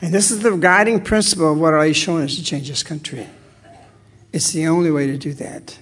And 0.00 0.14
this 0.14 0.30
is 0.30 0.40
the 0.40 0.56
guiding 0.56 1.02
principle 1.02 1.52
of 1.52 1.58
what 1.58 1.74
He's 1.86 1.96
showing 1.96 2.24
us 2.24 2.36
to 2.36 2.44
change 2.44 2.68
this 2.68 2.82
country. 2.82 3.26
It's 4.32 4.52
the 4.52 4.68
only 4.68 4.90
way 4.90 5.06
to 5.06 5.16
do 5.16 5.32
that. 5.34 5.78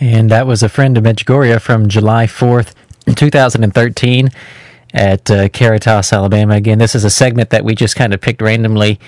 And 0.00 0.30
that 0.30 0.46
was 0.46 0.62
a 0.62 0.68
friend 0.68 0.96
of 0.96 1.04
Medjugorje 1.04 1.60
from 1.60 1.88
July 1.88 2.26
4th, 2.26 2.74
2013 3.14 4.30
at 4.94 5.30
uh, 5.30 5.48
Caritas, 5.48 6.12
Alabama. 6.12 6.54
Again, 6.54 6.78
this 6.78 6.94
is 6.94 7.04
a 7.04 7.10
segment 7.10 7.50
that 7.50 7.64
we 7.64 7.74
just 7.74 7.96
kind 7.96 8.14
of 8.14 8.20
picked 8.20 8.40
randomly 8.40 8.98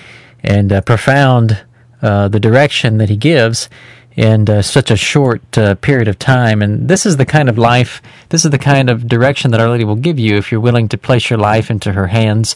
and 0.43 0.71
uh, 0.71 0.81
profound 0.81 1.63
uh, 2.01 2.27
the 2.27 2.39
direction 2.39 2.97
that 2.97 3.09
he 3.09 3.15
gives 3.15 3.69
in 4.15 4.49
uh, 4.49 4.61
such 4.61 4.91
a 4.91 4.97
short 4.97 5.57
uh, 5.57 5.75
period 5.75 6.07
of 6.07 6.19
time. 6.19 6.61
And 6.61 6.87
this 6.87 7.05
is 7.05 7.17
the 7.17 7.25
kind 7.25 7.49
of 7.49 7.57
life, 7.57 8.01
this 8.29 8.45
is 8.45 8.51
the 8.51 8.59
kind 8.59 8.89
of 8.89 9.07
direction 9.07 9.51
that 9.51 9.59
Our 9.61 9.69
Lady 9.69 9.83
will 9.83 9.95
give 9.95 10.19
you 10.19 10.37
if 10.37 10.51
you're 10.51 10.61
willing 10.61 10.89
to 10.89 10.97
place 10.97 11.29
your 11.29 11.39
life 11.39 11.71
into 11.71 11.93
her 11.93 12.07
hands 12.07 12.55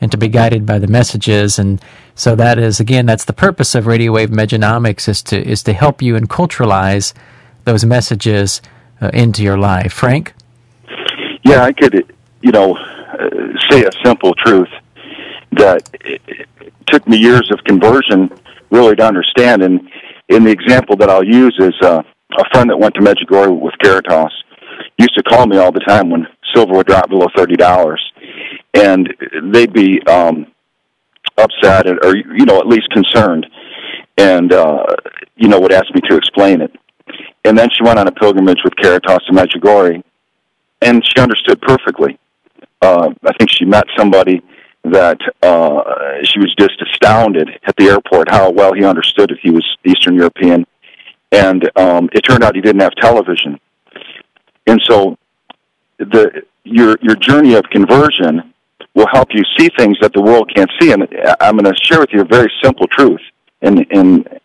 and 0.00 0.10
to 0.10 0.18
be 0.18 0.28
guided 0.28 0.66
by 0.66 0.78
the 0.78 0.86
messages. 0.86 1.58
And 1.58 1.82
so 2.14 2.34
that 2.36 2.58
is 2.58 2.80
again, 2.80 3.06
that's 3.06 3.24
the 3.24 3.32
purpose 3.32 3.74
of 3.74 3.86
Radio 3.86 4.12
Wave 4.12 4.30
Mejanomics 4.30 5.08
is 5.08 5.22
to 5.24 5.36
is 5.36 5.62
to 5.64 5.72
help 5.72 6.02
you 6.02 6.16
and 6.16 6.28
culturalize 6.28 7.12
those 7.64 7.84
messages 7.84 8.62
uh, 9.00 9.10
into 9.12 9.42
your 9.42 9.58
life. 9.58 9.92
Frank. 9.92 10.34
Yeah, 11.44 11.62
I 11.62 11.72
could, 11.72 12.12
you 12.42 12.50
know, 12.50 12.76
uh, 12.76 13.28
say 13.70 13.84
a 13.84 13.90
simple 14.04 14.34
truth 14.34 14.68
that 15.52 15.88
took 16.86 17.06
me 17.08 17.16
years 17.16 17.50
of 17.50 17.62
conversion 17.64 18.30
really 18.70 18.96
to 18.96 19.06
understand. 19.06 19.62
And 19.62 19.88
in 20.28 20.44
the 20.44 20.50
example 20.50 20.96
that 20.96 21.10
I'll 21.10 21.24
use 21.24 21.56
is 21.58 21.74
uh, 21.82 22.02
a 22.38 22.44
friend 22.52 22.70
that 22.70 22.78
went 22.78 22.94
to 22.94 23.00
Medjugorje 23.00 23.58
with 23.58 23.74
Caritas 23.82 24.32
used 24.98 25.14
to 25.16 25.22
call 25.22 25.46
me 25.46 25.56
all 25.58 25.72
the 25.72 25.80
time 25.80 26.10
when 26.10 26.26
silver 26.54 26.74
would 26.74 26.86
drop 26.86 27.08
below 27.08 27.26
thirty 27.36 27.56
dollars 27.56 28.02
and 28.74 29.12
they'd 29.52 29.72
be 29.72 30.00
um, 30.06 30.46
upset 31.38 31.86
or 31.86 32.16
you 32.16 32.44
know 32.44 32.58
at 32.58 32.66
least 32.66 32.88
concerned, 32.90 33.46
and 34.16 34.52
uh, 34.52 34.84
you 35.36 35.48
know 35.48 35.60
would 35.60 35.72
ask 35.72 35.86
me 35.94 36.00
to 36.08 36.16
explain 36.16 36.60
it. 36.60 36.72
And 37.44 37.56
then 37.56 37.68
she 37.70 37.84
went 37.84 37.98
on 37.98 38.08
a 38.08 38.12
pilgrimage 38.12 38.58
with 38.64 38.74
Caritas 38.76 39.24
to 39.26 39.32
Medjugorje, 39.32 40.02
and 40.82 41.02
she 41.06 41.20
understood 41.20 41.60
perfectly. 41.62 42.18
Uh, 42.82 43.10
I 43.24 43.32
think 43.38 43.50
she 43.50 43.64
met 43.64 43.84
somebody 43.96 44.42
that 44.92 45.18
uh, 45.42 45.82
she 46.24 46.38
was 46.38 46.54
just 46.58 46.80
astounded 46.82 47.48
at 47.64 47.76
the 47.76 47.86
airport 47.86 48.30
how 48.30 48.50
well 48.50 48.72
he 48.72 48.84
understood 48.84 49.30
it. 49.30 49.38
He 49.42 49.50
was 49.50 49.64
Eastern 49.84 50.14
European, 50.14 50.66
and 51.32 51.70
um, 51.76 52.08
it 52.12 52.20
turned 52.22 52.44
out 52.44 52.54
he 52.54 52.60
didn't 52.60 52.82
have 52.82 52.94
television, 52.94 53.58
and 54.66 54.80
so 54.82 55.16
the 55.98 56.42
your 56.64 56.96
your 57.02 57.16
journey 57.16 57.54
of 57.54 57.64
conversion 57.70 58.52
will 58.96 59.06
help 59.12 59.28
you 59.32 59.42
see 59.58 59.68
things 59.76 59.98
that 60.00 60.12
the 60.14 60.22
world 60.22 60.50
can't 60.54 60.70
see. 60.80 60.90
And 60.90 61.06
I'm 61.38 61.56
going 61.58 61.72
to 61.72 61.74
share 61.84 62.00
with 62.00 62.08
you 62.12 62.22
a 62.22 62.24
very 62.24 62.50
simple 62.62 62.86
truth. 62.88 63.20
And, 63.60 63.86
and 63.90 64.40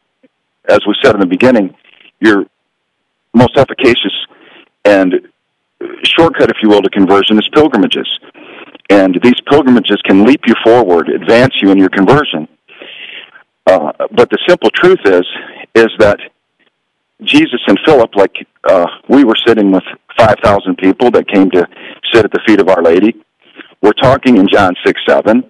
as 0.67 0.79
we 0.85 0.93
said 1.01 1.15
in 1.15 1.21
the 1.21 1.25
beginning, 1.25 1.73
your 2.19 2.45
most 3.33 3.57
efficacious 3.57 4.13
and 4.83 5.27
shortcut, 6.03 6.51
if 6.51 6.57
you 6.61 6.67
will, 6.67 6.81
to 6.81 6.89
conversion 6.89 7.39
is 7.39 7.47
pilgrimages. 7.53 8.07
And 8.91 9.17
these 9.23 9.39
pilgrimages 9.49 10.01
can 10.03 10.25
leap 10.25 10.41
you 10.45 10.53
forward, 10.65 11.07
advance 11.07 11.53
you 11.61 11.71
in 11.71 11.77
your 11.77 11.87
conversion. 11.87 12.45
Uh, 13.65 13.93
but 14.11 14.29
the 14.29 14.37
simple 14.45 14.69
truth 14.69 14.99
is, 15.05 15.23
is 15.73 15.87
that 15.99 16.19
Jesus 17.23 17.61
and 17.67 17.79
Philip, 17.85 18.13
like 18.17 18.35
uh, 18.65 18.85
we 19.07 19.23
were 19.23 19.37
sitting 19.47 19.71
with 19.71 19.85
5,000 20.17 20.75
people 20.77 21.09
that 21.11 21.29
came 21.29 21.49
to 21.51 21.65
sit 22.11 22.25
at 22.25 22.33
the 22.33 22.41
feet 22.45 22.59
of 22.59 22.67
Our 22.67 22.83
Lady, 22.83 23.15
we're 23.81 23.93
talking 23.93 24.35
in 24.35 24.47
John 24.51 24.73
6 24.85 25.01
7, 25.07 25.41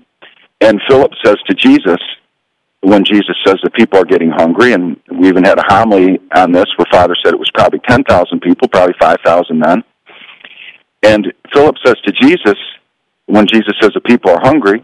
and 0.62 0.82
Philip 0.88 1.12
says 1.26 1.38
to 1.48 1.56
Jesus, 1.56 1.98
when 2.82 3.04
Jesus 3.04 3.36
says 3.44 3.56
that 3.64 3.74
people 3.74 4.00
are 4.00 4.06
getting 4.06 4.30
hungry, 4.30 4.74
and 4.74 5.00
we 5.12 5.30
even 5.30 5.44
had 5.44 5.58
a 5.58 5.64
homily 5.66 6.20
on 6.36 6.52
this 6.52 6.68
where 6.76 6.86
Father 6.92 7.16
said 7.24 7.34
it 7.34 7.40
was 7.40 7.50
probably 7.56 7.80
10,000 7.90 8.40
people, 8.42 8.68
probably 8.68 8.96
5,000 9.00 9.60
then. 9.60 9.84
And 11.02 11.34
Philip 11.52 11.78
says 11.84 11.96
to 12.06 12.12
Jesus, 12.12 12.56
when 13.34 13.48
Jesus 13.48 13.74
says 13.82 13.92
the 13.94 14.02
people 14.02 14.32
are 14.32 14.42
hungry, 14.42 14.84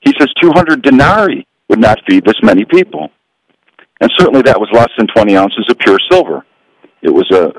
he 0.00 0.14
says 0.18 0.28
200 0.40 0.82
denarii 0.82 1.46
would 1.68 1.78
not 1.78 1.98
feed 2.08 2.24
this 2.24 2.40
many 2.42 2.64
people. 2.64 3.10
And 4.00 4.10
certainly 4.16 4.42
that 4.42 4.60
was 4.60 4.68
less 4.72 4.90
than 4.98 5.06
20 5.06 5.36
ounces 5.36 5.66
of 5.70 5.78
pure 5.78 5.98
silver. 6.10 6.44
It 7.02 7.10
was 7.10 7.30
a 7.30 7.52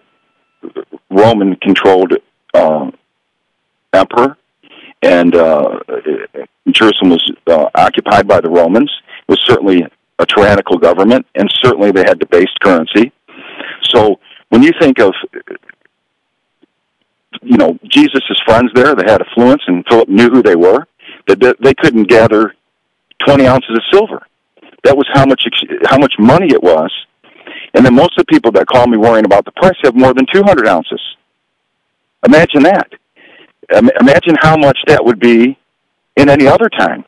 Roman 1.09 1.55
controlled 1.57 2.13
uh, 2.53 2.91
emperor 3.93 4.37
and 5.01 5.35
uh, 5.35 5.79
Jerusalem 6.71 7.11
was 7.11 7.31
uh, 7.47 7.69
occupied 7.75 8.27
by 8.27 8.41
the 8.41 8.49
Romans. 8.49 8.91
It 9.27 9.31
was 9.31 9.39
certainly 9.45 9.85
a 10.19 10.25
tyrannical 10.25 10.77
government, 10.77 11.25
and 11.35 11.51
certainly 11.63 11.91
they 11.91 12.03
had 12.03 12.19
debased 12.19 12.59
currency. 12.61 13.11
So 13.83 14.19
when 14.49 14.63
you 14.63 14.71
think 14.79 14.99
of 14.99 15.13
you 17.41 17.57
know 17.57 17.77
Jesus' 17.87 18.41
friends 18.45 18.71
there, 18.73 18.95
they 18.95 19.09
had 19.09 19.21
affluence, 19.21 19.61
and 19.67 19.85
Philip 19.89 20.09
knew 20.09 20.29
who 20.29 20.43
they 20.43 20.55
were. 20.55 20.87
That 21.27 21.57
they 21.61 21.73
couldn't 21.73 22.09
gather 22.09 22.55
twenty 23.25 23.45
ounces 23.47 23.71
of 23.71 23.81
silver. 23.91 24.25
That 24.83 24.95
was 24.95 25.07
how 25.13 25.25
much 25.25 25.43
how 25.85 25.97
much 25.97 26.13
money 26.19 26.47
it 26.47 26.63
was. 26.63 26.91
And 27.73 27.85
then 27.85 27.93
most 27.93 28.17
of 28.17 28.25
the 28.25 28.33
people 28.33 28.51
that 28.53 28.67
call 28.67 28.87
me 28.87 28.97
worrying 28.97 29.25
about 29.25 29.45
the 29.45 29.51
price 29.51 29.75
have 29.83 29.95
more 29.95 30.13
than 30.13 30.25
two 30.33 30.43
hundred 30.43 30.67
ounces. 30.67 31.01
Imagine 32.25 32.63
that. 32.63 32.89
Imagine 34.01 34.35
how 34.39 34.57
much 34.57 34.77
that 34.87 35.03
would 35.03 35.19
be 35.19 35.57
in 36.15 36.29
any 36.29 36.47
other 36.47 36.69
time. 36.69 37.03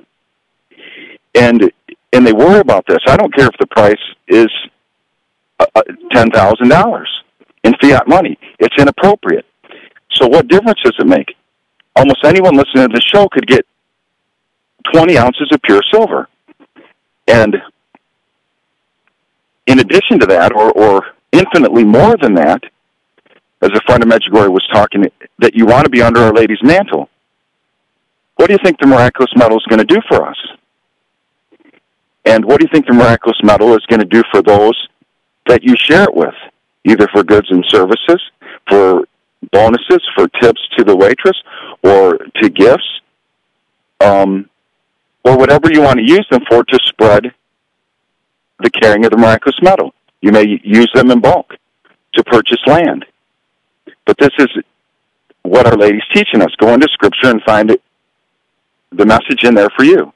And 1.36 1.72
and 2.12 2.26
they 2.26 2.34
worry 2.34 2.60
about 2.60 2.86
this. 2.88 3.00
I 3.08 3.16
don't 3.16 3.34
care 3.34 3.48
if 3.48 3.58
the 3.60 3.68
price 3.68 3.96
is 4.28 4.50
uh, 5.60 5.66
uh, 5.76 5.82
ten 6.12 6.30
thousand 6.32 6.70
dollars 6.70 7.10
in 7.64 7.74
fiat 7.82 8.08
money. 8.08 8.38
It's 8.60 8.76
inappropriate. 8.78 9.46
So 10.20 10.28
what 10.28 10.48
difference 10.48 10.80
does 10.84 10.96
it 11.00 11.08
make? 11.08 11.36
Almost 11.96 12.24
anyone 12.26 12.56
listening 12.56 12.90
to 12.90 12.94
the 12.94 13.02
show 13.02 13.28
could 13.30 13.48
get 13.48 13.66
twenty 14.94 15.18
ounces 15.18 15.50
of 15.52 15.62
pure 15.62 15.82
silver. 15.92 16.28
And 17.28 17.56
in 19.68 19.80
addition 19.80 20.20
to 20.20 20.26
that, 20.28 20.52
or, 20.54 20.72
or 20.72 21.06
infinitely 21.32 21.84
more 21.84 22.18
than 22.18 22.34
that, 22.36 22.64
as 23.62 23.70
a 23.74 23.82
friend 23.86 24.04
of 24.04 24.10
Medjugorje 24.10 24.52
was 24.52 24.68
talking, 24.74 25.06
that 25.38 25.56
you 25.56 25.66
want 25.66 25.84
to 25.84 25.90
be 25.90 26.02
under 26.02 26.22
Our 26.22 26.34
Lady's 26.34 26.64
mantle. 26.64 27.10
What 28.36 28.48
do 28.48 28.54
you 28.54 28.60
think 28.64 28.80
the 28.80 28.88
miraculous 28.88 29.32
medal 29.36 29.58
is 29.58 29.66
going 29.70 29.80
to 29.80 29.86
do 29.86 30.00
for 30.08 30.26
us? 30.28 30.38
And 32.26 32.46
what 32.46 32.60
do 32.60 32.66
you 32.66 32.72
think 32.72 32.88
the 32.88 32.94
miraculous 32.94 33.38
medal 33.44 33.76
is 33.76 33.86
going 33.88 34.00
to 34.00 34.06
do 34.06 34.24
for 34.32 34.42
those 34.42 34.88
that 35.48 35.64
you 35.64 35.76
share 35.78 36.04
it 36.04 36.16
with, 36.16 36.36
either 36.86 37.08
for 37.14 37.24
goods 37.24 37.48
and 37.52 37.64
services, 37.68 38.22
for 38.70 39.04
bonuses, 39.52 40.02
for 40.16 40.28
tips 40.42 40.62
to 40.78 40.84
the 40.84 40.96
waitress, 40.96 41.38
or 41.84 42.18
to 42.42 42.50
gifts, 42.50 43.02
um, 44.00 44.50
or 45.24 45.38
whatever 45.38 45.72
you 45.72 45.82
want 45.82 45.98
to 45.98 46.06
use 46.06 46.26
them 46.30 46.42
for 46.50 46.64
to 46.64 46.80
spread 46.86 47.34
the 48.60 48.70
carrying 48.70 49.06
of 49.06 49.12
the 49.12 49.18
miraculous 49.18 49.58
medal. 49.62 49.94
You 50.22 50.32
may 50.32 50.60
use 50.64 50.92
them 50.94 51.12
in 51.12 51.22
bulk 51.22 51.54
to 52.14 52.24
purchase 52.24 52.60
land. 52.68 53.06
But 54.06 54.18
this 54.18 54.32
is 54.40 54.48
what 55.44 55.66
Our 55.68 55.78
Lady's 55.78 56.04
teaching 56.14 56.42
us. 56.42 56.54
Go 56.58 56.74
into 56.74 56.88
Scripture 56.92 57.30
and 57.30 57.42
find 57.44 57.72
it, 57.72 57.82
the 58.92 59.06
message 59.06 59.44
in 59.44 59.54
there 59.54 59.70
for 59.76 59.84
you. 59.84 60.12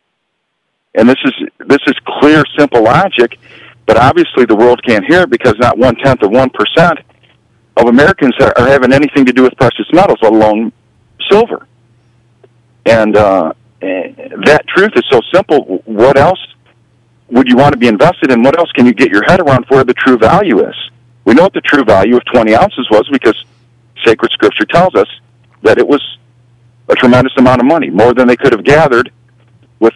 And 0.96 1.08
this 1.08 1.18
is 1.24 1.34
this 1.60 1.80
is 1.88 1.96
clear, 2.06 2.44
simple 2.58 2.84
logic, 2.84 3.40
but 3.86 3.98
obviously 3.98 4.46
the 4.46 4.56
world 4.56 4.82
can't 4.86 5.06
hear 5.06 5.22
it 5.22 5.30
because 5.30 5.56
not 5.60 5.78
one 5.78 5.96
tenth 5.96 6.22
of 6.22 6.32
one 6.32 6.50
percent 6.50 7.00
of 7.78 7.88
Americans 7.88 8.36
are, 8.40 8.54
are, 8.58 8.68
having 8.68 8.94
anything 8.94 9.26
to 9.26 9.34
do 9.34 9.44
with 9.44 9.56
precious 9.58 9.88
metals, 9.92 10.20
let 10.22 10.32
alone 10.32 10.72
silver. 11.30 11.68
And 12.86 13.16
uh, 13.16 13.54
that 13.82 14.64
truth 14.68 14.92
is 14.96 15.04
so 15.10 15.22
simple. 15.34 15.82
What 15.86 16.18
else 16.18 16.40
would 17.30 17.48
you 17.48 17.58
want 17.58 17.74
to 17.74 17.80
be 17.80 17.88
invested 17.88 18.32
in? 18.32 18.44
What 18.44 18.58
else 18.58 18.72
can 18.74 18.86
you 18.86 18.94
get 18.94 19.10
your 19.10 19.24
head 19.24 19.40
around 19.40 19.66
for 19.68 19.76
where 19.76 19.84
the 19.84 19.94
true 19.94 20.18
value 20.18 20.68
is? 20.68 20.76
We 21.26 21.34
know 21.34 21.44
what 21.44 21.54
the 21.54 21.62
true 21.62 21.84
value 21.84 22.18
of 22.18 22.24
20 22.32 22.54
ounces 22.56 22.88
was 22.92 23.08
because 23.12 23.36
sacred 24.06 24.32
scripture 24.32 24.66
tells 24.66 24.94
us 24.96 25.08
that 25.64 25.78
it 25.78 25.88
was 25.88 26.02
a 26.90 26.96
tremendous 26.96 27.34
amount 27.38 27.62
of 27.62 27.66
money, 27.66 27.90
more 27.90 28.14
than 28.14 28.28
they 28.28 28.36
could 28.36 28.52
have 28.52 28.64
gathered 28.64 29.12
with 29.80 29.94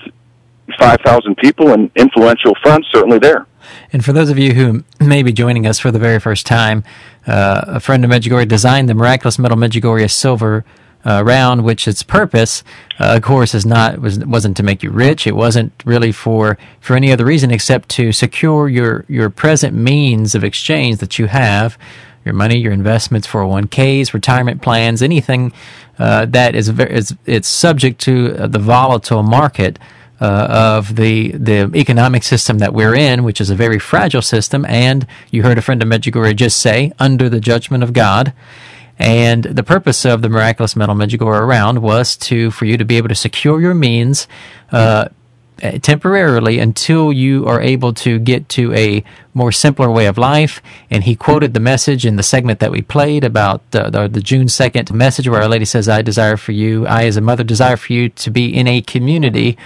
5,000 0.80 1.36
people 1.38 1.71
and 1.71 1.89
influential 1.95 2.53
funds 2.63 2.88
certainly 2.91 3.19
there. 3.19 3.45
And 3.91 4.03
for 4.03 4.13
those 4.13 4.30
of 4.30 4.38
you 4.38 4.53
who 4.53 4.84
may 4.99 5.23
be 5.23 5.32
joining 5.32 5.65
us 5.65 5.80
for 5.80 5.91
the 5.91 5.99
very 5.99 6.19
first 6.19 6.45
time, 6.45 6.84
uh, 7.25 7.63
a 7.67 7.80
friend 7.80 8.03
of 8.03 8.12
Medjugorje 8.12 8.47
designed 8.47 8.89
the 8.89 8.93
miraculous 8.93 9.39
medal 9.39 9.58
Medjugorje 9.58 10.10
silver 10.12 10.65
uh, 11.06 11.23
round, 11.23 11.63
which 11.63 11.88
its 11.88 12.03
purpose, 12.03 12.63
uh, 12.99 13.15
of 13.15 13.21
course, 13.21 13.53
is 13.53 13.65
not 13.65 13.99
was 13.99 14.19
wasn't 14.25 14.58
to 14.58 14.63
make 14.63 14.84
you 14.84 14.89
rich. 14.89 15.25
It 15.25 15.36
wasn't 15.36 15.71
really 15.86 16.12
for 16.12 16.58
for 16.82 16.95
any 16.95 17.12
other 17.12 17.25
reason 17.25 17.51
except 17.51 17.89
to 17.89 18.12
secure 18.12 18.67
your 18.67 19.06
your 19.08 19.30
present 19.30 19.73
means 19.75 20.36
of 20.36 20.43
exchange 20.43 20.97
that 20.97 21.17
you 21.17 21.27
have, 21.27 21.77
your 22.25 22.34
money, 22.34 22.58
your 22.58 22.73
investments, 22.73 23.27
401ks, 23.27 24.13
retirement 24.13 24.62
plans, 24.62 25.01
anything 25.01 25.53
uh, 25.97 26.25
that 26.25 26.56
is, 26.56 26.67
is 26.67 27.15
it's 27.25 27.47
subject 27.47 28.01
to 28.01 28.34
the 28.47 28.60
volatile 28.60 29.23
market. 29.23 29.80
Uh, 30.19 30.47
of 30.49 30.95
the 30.95 31.32
the 31.34 31.71
economic 31.75 32.23
system 32.23 32.58
that 32.58 32.73
we're 32.73 32.95
in, 32.95 33.23
which 33.23 33.39
is 33.39 33.51
a 33.51 33.56
very 33.56 33.77
fragile 33.77 34.23
system, 34.23 34.65
and 34.65 35.06
you 35.30 35.43
heard 35.43 35.60
a 35.60 35.62
friend 35.62 35.80
of 35.84 35.88
Medjugorje 35.88 36.36
just 36.36 36.58
say, 36.58 36.91
under 36.97 37.30
the 37.30 37.39
judgment 37.39 37.84
of 37.84 37.93
God. 37.93 38.34
And 38.97 39.43
the 39.43 39.62
purpose 39.62 40.06
of 40.06 40.23
the 40.23 40.30
miraculous 40.30 40.75
medal 40.75 40.95
Medjugorje 40.95 41.39
around 41.39 41.84
was 41.84 42.17
to 42.17 42.49
for 42.49 42.65
you 42.65 42.77
to 42.77 42.86
be 42.86 42.97
able 42.97 43.10
to 43.10 43.15
secure 43.15 43.62
your 43.62 43.75
means 43.75 44.27
uh, 44.71 45.10
temporarily 45.82 46.60
until 46.60 47.12
you 47.12 47.45
are 47.45 47.62
able 47.62 47.93
to 47.93 48.19
get 48.19 48.47
to 48.49 48.73
a 48.73 49.03
more 49.34 49.51
simpler 49.51 49.89
way 49.91 50.06
of 50.06 50.17
life. 50.17 50.62
And 50.89 51.03
he 51.03 51.15
quoted 51.15 51.53
the 51.53 51.60
message 51.60 52.06
in 52.06 52.15
the 52.15 52.23
segment 52.23 52.60
that 52.60 52.71
we 52.71 52.82
played 52.82 53.23
about 53.23 53.62
uh, 53.73 53.89
the, 53.89 54.08
the 54.08 54.21
June 54.21 54.47
2nd 54.47 54.91
message 54.91 55.27
where 55.27 55.41
Our 55.41 55.47
Lady 55.47 55.65
says, 55.65 55.89
I 55.89 56.01
desire 56.01 56.38
for 56.38 56.51
you, 56.51 56.86
I 56.88 57.06
as 57.06 57.17
a 57.17 57.21
mother 57.21 57.43
desire 57.43 57.77
for 57.77 57.93
you 57.93 58.10
to 58.10 58.32
be 58.32 58.56
in 58.56 58.67
a 58.67 58.82
community 58.82 59.58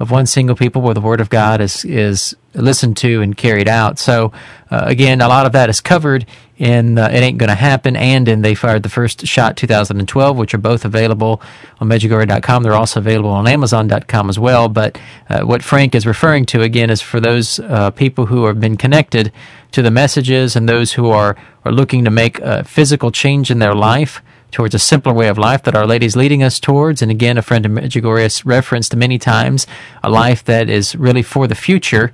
of 0.00 0.10
one 0.10 0.24
single 0.24 0.56
people 0.56 0.80
where 0.80 0.94
the 0.94 1.00
word 1.00 1.20
of 1.20 1.28
God 1.28 1.60
is, 1.60 1.84
is 1.84 2.34
listened 2.54 2.96
to 2.96 3.20
and 3.20 3.36
carried 3.36 3.68
out. 3.68 3.98
So, 3.98 4.32
uh, 4.70 4.84
again, 4.86 5.20
a 5.20 5.28
lot 5.28 5.44
of 5.44 5.52
that 5.52 5.68
is 5.68 5.82
covered 5.82 6.24
in 6.56 6.96
uh, 6.98 7.08
It 7.12 7.18
Ain't 7.18 7.36
Gonna 7.36 7.54
Happen 7.54 7.96
and 7.96 8.26
in 8.26 8.40
They 8.40 8.54
Fired 8.54 8.82
the 8.82 8.88
First 8.88 9.26
Shot 9.26 9.58
2012, 9.58 10.38
which 10.38 10.54
are 10.54 10.58
both 10.58 10.86
available 10.86 11.42
on 11.80 11.88
Medjugorje.com. 11.88 12.62
They're 12.62 12.74
also 12.74 13.00
available 13.00 13.30
on 13.30 13.46
Amazon.com 13.46 14.30
as 14.30 14.38
well. 14.38 14.70
But 14.70 14.98
uh, 15.28 15.42
what 15.42 15.62
Frank 15.62 15.94
is 15.94 16.06
referring 16.06 16.46
to, 16.46 16.62
again, 16.62 16.88
is 16.88 17.02
for 17.02 17.20
those 17.20 17.60
uh, 17.60 17.90
people 17.90 18.26
who 18.26 18.46
have 18.46 18.58
been 18.58 18.78
connected 18.78 19.30
to 19.72 19.82
the 19.82 19.90
messages 19.90 20.56
and 20.56 20.66
those 20.66 20.94
who 20.94 21.10
are, 21.10 21.36
are 21.66 21.72
looking 21.72 22.04
to 22.04 22.10
make 22.10 22.38
a 22.40 22.64
physical 22.64 23.10
change 23.10 23.50
in 23.50 23.58
their 23.58 23.74
life 23.74 24.22
towards 24.50 24.74
a 24.74 24.78
simpler 24.78 25.12
way 25.12 25.28
of 25.28 25.38
life 25.38 25.62
that 25.64 25.74
Our 25.74 25.86
Lady 25.86 26.06
is 26.06 26.16
leading 26.16 26.42
us 26.42 26.60
towards. 26.60 27.02
And 27.02 27.10
again, 27.10 27.38
a 27.38 27.42
friend 27.42 27.64
of 27.64 27.72
Medjugorje 27.72 28.22
has 28.22 28.46
referenced 28.46 28.94
many 28.94 29.18
times 29.18 29.66
a 30.02 30.10
life 30.10 30.44
that 30.44 30.68
is 30.68 30.96
really 30.96 31.22
for 31.22 31.46
the 31.46 31.54
future 31.54 32.12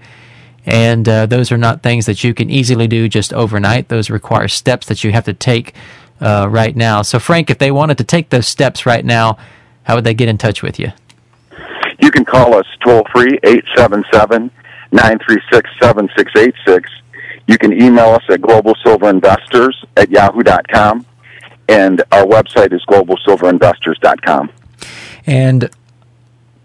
and 0.67 1.09
uh, 1.09 1.27
those 1.27 1.53
are 1.53 1.57
not 1.57 1.83
things 1.83 2.07
that 2.07 2.25
you 2.25 2.35
can 2.35 2.51
easily 2.51 2.89
do 2.89 3.09
just 3.09 3.33
overnight. 3.33 3.89
Those 3.89 4.11
require 4.11 4.49
steps 4.49 4.89
that 4.89 5.05
you 5.05 5.13
have 5.13 5.25
to 5.25 5.33
take 5.33 5.75
uh, 6.21 6.49
right 6.51 6.75
now. 6.75 7.03
So, 7.03 7.21
Frank, 7.21 7.51
if 7.51 7.59
they 7.59 7.71
wanted 7.71 7.99
to 7.99 8.05
take 8.05 8.31
those 8.31 8.49
steps 8.49 8.85
right 8.85 9.05
now, 9.05 9.39
how 9.85 9.95
would 9.95 10.05
they 10.05 10.15
get 10.15 10.29
in 10.29 10.39
touch 10.39 10.63
with 10.63 10.81
you? 10.81 10.93
You 12.01 12.11
can 12.11 12.25
call 12.25 12.55
us 12.55 12.67
toll 12.85 13.07
free, 13.15 13.39
877 13.45 14.51
936 14.91 15.71
7686. 15.81 16.91
You 17.47 17.59
can 17.59 17.73
email 17.73 18.11
us 18.11 18.25
at 18.29 18.41
globalsilverinvestors 18.41 19.75
at 19.97 20.11
yahoo.com. 20.11 21.07
And 21.69 22.03
our 22.13 22.25
website 22.25 22.73
is 22.73 22.85
globalsilverinvestors.com. 22.87 24.51
And 25.27 25.71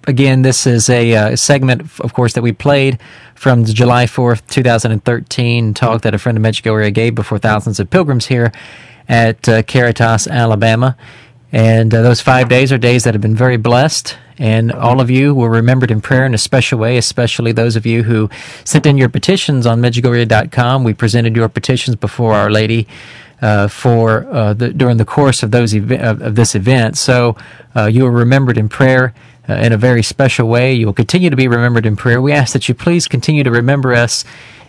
again, 0.07 0.41
this 0.41 0.67
is 0.67 0.89
a 0.89 1.15
uh, 1.15 1.35
segment, 1.35 1.81
of 1.99 2.13
course, 2.13 2.33
that 2.33 2.41
we 2.41 2.51
played 2.51 2.99
from 3.35 3.63
the 3.63 3.73
July 3.73 4.05
4th, 4.05 4.45
2013 4.47 5.73
talk 5.73 6.01
that 6.01 6.13
a 6.13 6.19
friend 6.19 6.37
of 6.37 6.41
Mexico 6.43 6.75
Medjugorje 6.75 6.93
gave 6.93 7.15
before 7.15 7.39
thousands 7.39 7.79
of 7.79 7.89
pilgrims 7.89 8.27
here 8.27 8.51
at 9.09 9.49
uh, 9.49 9.63
Caritas, 9.63 10.27
Alabama. 10.27 10.95
And 11.51 11.93
uh, 11.93 12.01
those 12.01 12.21
five 12.21 12.49
days 12.49 12.71
are 12.71 12.77
days 12.77 13.03
that 13.03 13.13
have 13.13 13.21
been 13.21 13.35
very 13.35 13.57
blessed. 13.57 14.17
And 14.37 14.71
all 14.71 15.01
of 15.01 15.09
you 15.09 15.35
were 15.35 15.49
remembered 15.49 15.91
in 15.91 16.01
prayer 16.01 16.25
in 16.25 16.33
a 16.33 16.37
special 16.37 16.79
way, 16.79 16.97
especially 16.97 17.51
those 17.51 17.75
of 17.75 17.85
you 17.85 18.03
who 18.03 18.29
sent 18.63 18.85
in 18.85 18.97
your 18.97 19.09
petitions 19.09 19.65
on 19.65 19.81
Medjugorje.com. 19.81 20.83
We 20.83 20.93
presented 20.93 21.35
your 21.35 21.49
petitions 21.49 21.95
before 21.95 22.33
Our 22.33 22.49
Lady 22.49 22.87
uh, 23.41 23.67
for 23.67 24.25
uh, 24.31 24.53
the, 24.53 24.71
during 24.71 24.97
the 24.97 25.05
course 25.05 25.43
of 25.43 25.51
those 25.51 25.73
ev- 25.73 25.91
of, 25.91 26.35
this 26.35 26.55
event. 26.55 26.97
So 26.97 27.35
uh, 27.75 27.85
you 27.85 28.03
were 28.03 28.11
remembered 28.11 28.57
in 28.57 28.69
prayer 28.69 29.13
uh, 29.49 29.53
in 29.53 29.73
a 29.73 29.77
very 29.77 30.03
special 30.03 30.47
way. 30.47 30.73
You 30.73 30.85
will 30.85 30.93
continue 30.93 31.29
to 31.29 31.35
be 31.35 31.47
remembered 31.47 31.85
in 31.85 31.95
prayer. 31.95 32.21
We 32.21 32.31
ask 32.31 32.53
that 32.53 32.69
you 32.69 32.75
please 32.75 33.07
continue 33.07 33.43
to 33.43 33.51
remember 33.51 33.93
us 33.93 34.23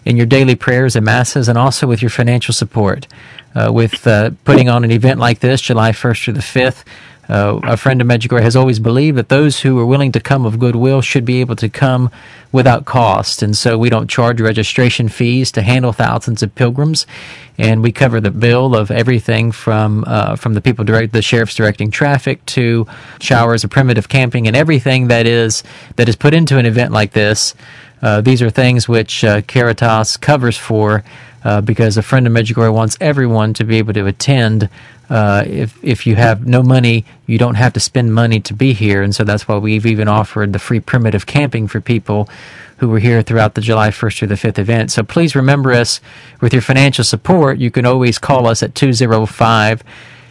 in 0.05 0.17
your 0.17 0.27
daily 0.27 0.55
prayers 0.55 0.97
and 0.97 1.05
masses 1.05 1.49
and 1.49 1.57
also 1.57 1.87
with 1.87 2.03
your 2.03 2.11
financial 2.11 2.55
support. 2.55 3.07
Uh, 3.55 3.71
with 3.71 4.05
putting 4.45 4.71
on 4.71 4.83
an 4.83 4.91
event 4.91 5.21
like 5.21 5.41
this, 5.41 5.61
July 5.61 5.93
1st 5.93 6.25
through 6.25 6.33
the 6.33 6.41
5th, 6.41 6.85
uh, 7.33 7.59
a 7.63 7.79
friend 7.79 8.03
of 8.03 8.07
Medjugorje 8.07 8.43
has 8.43 8.57
always 8.57 8.79
believed 8.79 9.17
that 9.17 9.31
those 9.31 9.61
who 9.61 9.79
are 9.79 9.87
willing 9.87 10.13
to 10.13 10.21
come 10.21 10.45
of 10.45 10.59
goodwill 10.59 11.01
should 11.01 11.25
be 11.25 11.41
able 11.41 11.57
to 11.57 11.69
come 11.71 12.11
without 12.53 12.85
cost. 12.85 13.43
And 13.43 13.57
so 13.57 13.79
we 13.79 13.89
don't 13.89 14.11
charge 14.11 14.39
registration 14.39 15.09
fees 15.09 15.51
to 15.53 15.63
handle 15.63 15.95
thousands 15.95 16.43
of 16.43 16.55
pilgrims. 16.55 17.07
And 17.57 17.83
we 17.83 17.91
cover 17.91 18.21
the 18.21 18.31
bill 18.31 18.77
of 18.77 18.91
everything 18.91 19.51
from, 19.51 20.05
uh, 20.07 20.37
from 20.37 20.53
the 20.53 20.61
people 20.61 20.85
direct, 20.85 21.15
the 21.15 21.23
sheriff's 21.23 21.55
directing 21.55 21.91
traffic 21.91 22.45
to 22.47 22.87
showers 23.19 23.65
of 23.65 23.71
primitive 23.71 24.11
camping 24.11 24.47
and 24.47 24.55
everything 24.55 25.09
that 25.09 25.27
is, 25.27 25.63
that 25.97 26.11
is 26.11 26.17
put 26.17 26.35
into 26.35 26.59
an 26.59 26.67
event 26.67 26.93
like 26.93 27.13
this. 27.13 27.55
Uh, 28.03 28.21
these 28.21 28.43
are 28.43 28.51
things 28.51 28.89
which 28.89 29.25
uh, 29.25 29.41
Caritas 29.43 30.17
covers 30.17 30.57
for 30.57 31.05
uh, 31.45 31.61
because 31.61 31.97
a 31.97 32.03
friend 32.03 32.27
of 32.27 32.33
Medjugorje 32.33 32.73
wants 32.73 32.97
everyone 33.01 33.55
to 33.55 33.65
be 33.65 33.79
able 33.79 33.93
to 33.95 34.07
attend 34.07 34.69
uh, 35.11 35.45
if 35.47 35.79
if 35.85 36.07
you 36.07 36.17
have 36.17 36.47
no 36.47 36.63
money, 36.63 37.05
you 37.27 37.37
don't 37.37 37.57
have 37.57 37.75
to 37.75 37.81
spend 37.81 38.15
money 38.15 38.41
to 38.41 38.55
be 38.55 38.73
here, 38.73 39.03
and 39.03 39.15
so 39.15 39.25
that's 39.25 39.47
why 39.47 39.59
we've 39.59 39.85
even 39.85 40.09
offered 40.09 40.55
the 40.55 40.59
free 40.59 40.81
primitive 40.81 41.27
camping 41.27 41.69
for 41.69 41.83
people 41.83 42.31
who 42.79 42.89
were 42.89 42.99
here 42.99 43.23
throughout 43.23 43.55
the 43.55 43.61
July 43.61 43.91
1st 43.91 44.19
through 44.19 44.29
the 44.29 44.35
5th 44.35 44.59
event. 44.59 44.91
So 44.91 45.03
please 45.03 45.37
remember 45.37 45.71
us 45.73 46.01
with 46.41 46.53
your 46.53 46.63
financial 46.63 47.05
support. 47.05 47.59
You 47.59 47.71
can 47.71 47.85
always 47.85 48.19
call 48.19 48.47
us 48.47 48.63
at 48.63 48.75
205 48.75 49.85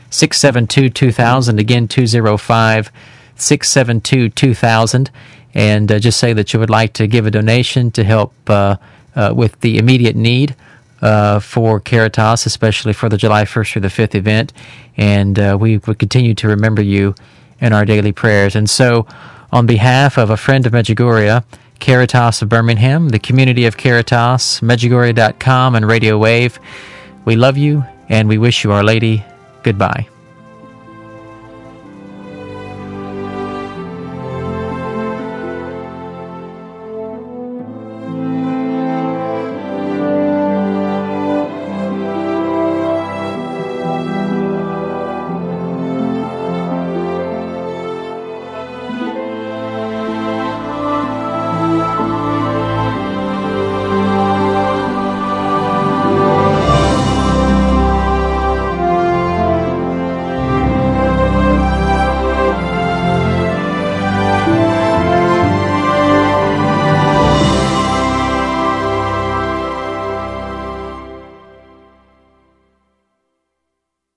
672 0.09 0.89
2000. 0.89 1.59
Again, 1.59 1.87
205 1.87 2.91
672 3.35 4.29
2000. 4.29 5.11
And 5.53 5.91
uh, 5.91 5.99
just 5.99 6.19
say 6.19 6.33
that 6.33 6.53
you 6.53 6.59
would 6.59 6.69
like 6.69 6.93
to 6.93 7.07
give 7.07 7.25
a 7.25 7.31
donation 7.31 7.91
to 7.91 8.03
help 8.03 8.33
uh, 8.49 8.77
uh 9.15 9.33
with 9.35 9.59
the 9.59 9.77
immediate 9.77 10.15
need 10.15 10.55
uh, 11.01 11.39
for 11.39 11.79
Caritas, 11.79 12.45
especially 12.45 12.93
for 12.93 13.09
the 13.09 13.17
July 13.17 13.43
1st 13.43 13.73
through 13.73 13.81
the 13.81 13.87
5th 13.87 14.15
event. 14.15 14.53
And 14.97 15.37
uh, 15.39 15.57
we 15.59 15.77
would 15.77 15.99
continue 15.99 16.33
to 16.35 16.47
remember 16.47 16.81
you 16.81 17.15
in 17.59 17.73
our 17.73 17.85
daily 17.85 18.11
prayers. 18.11 18.55
And 18.55 18.69
so, 18.69 19.07
on 19.51 19.65
behalf 19.65 20.17
of 20.17 20.29
a 20.29 20.37
friend 20.37 20.65
of 20.65 20.73
Medjugorje, 20.73 21.43
Caritas 21.79 22.41
of 22.41 22.49
Birmingham, 22.49 23.09
the 23.09 23.19
community 23.19 23.65
of 23.65 23.75
Caritas, 23.75 24.61
Medjugorje.com, 24.61 25.75
and 25.75 25.85
Radio 25.85 26.17
Wave, 26.17 26.59
we 27.25 27.35
love 27.35 27.57
you 27.57 27.83
and 28.07 28.29
we 28.29 28.37
wish 28.37 28.63
you, 28.63 28.71
Our 28.71 28.83
Lady, 28.83 29.23
goodbye. 29.63 30.07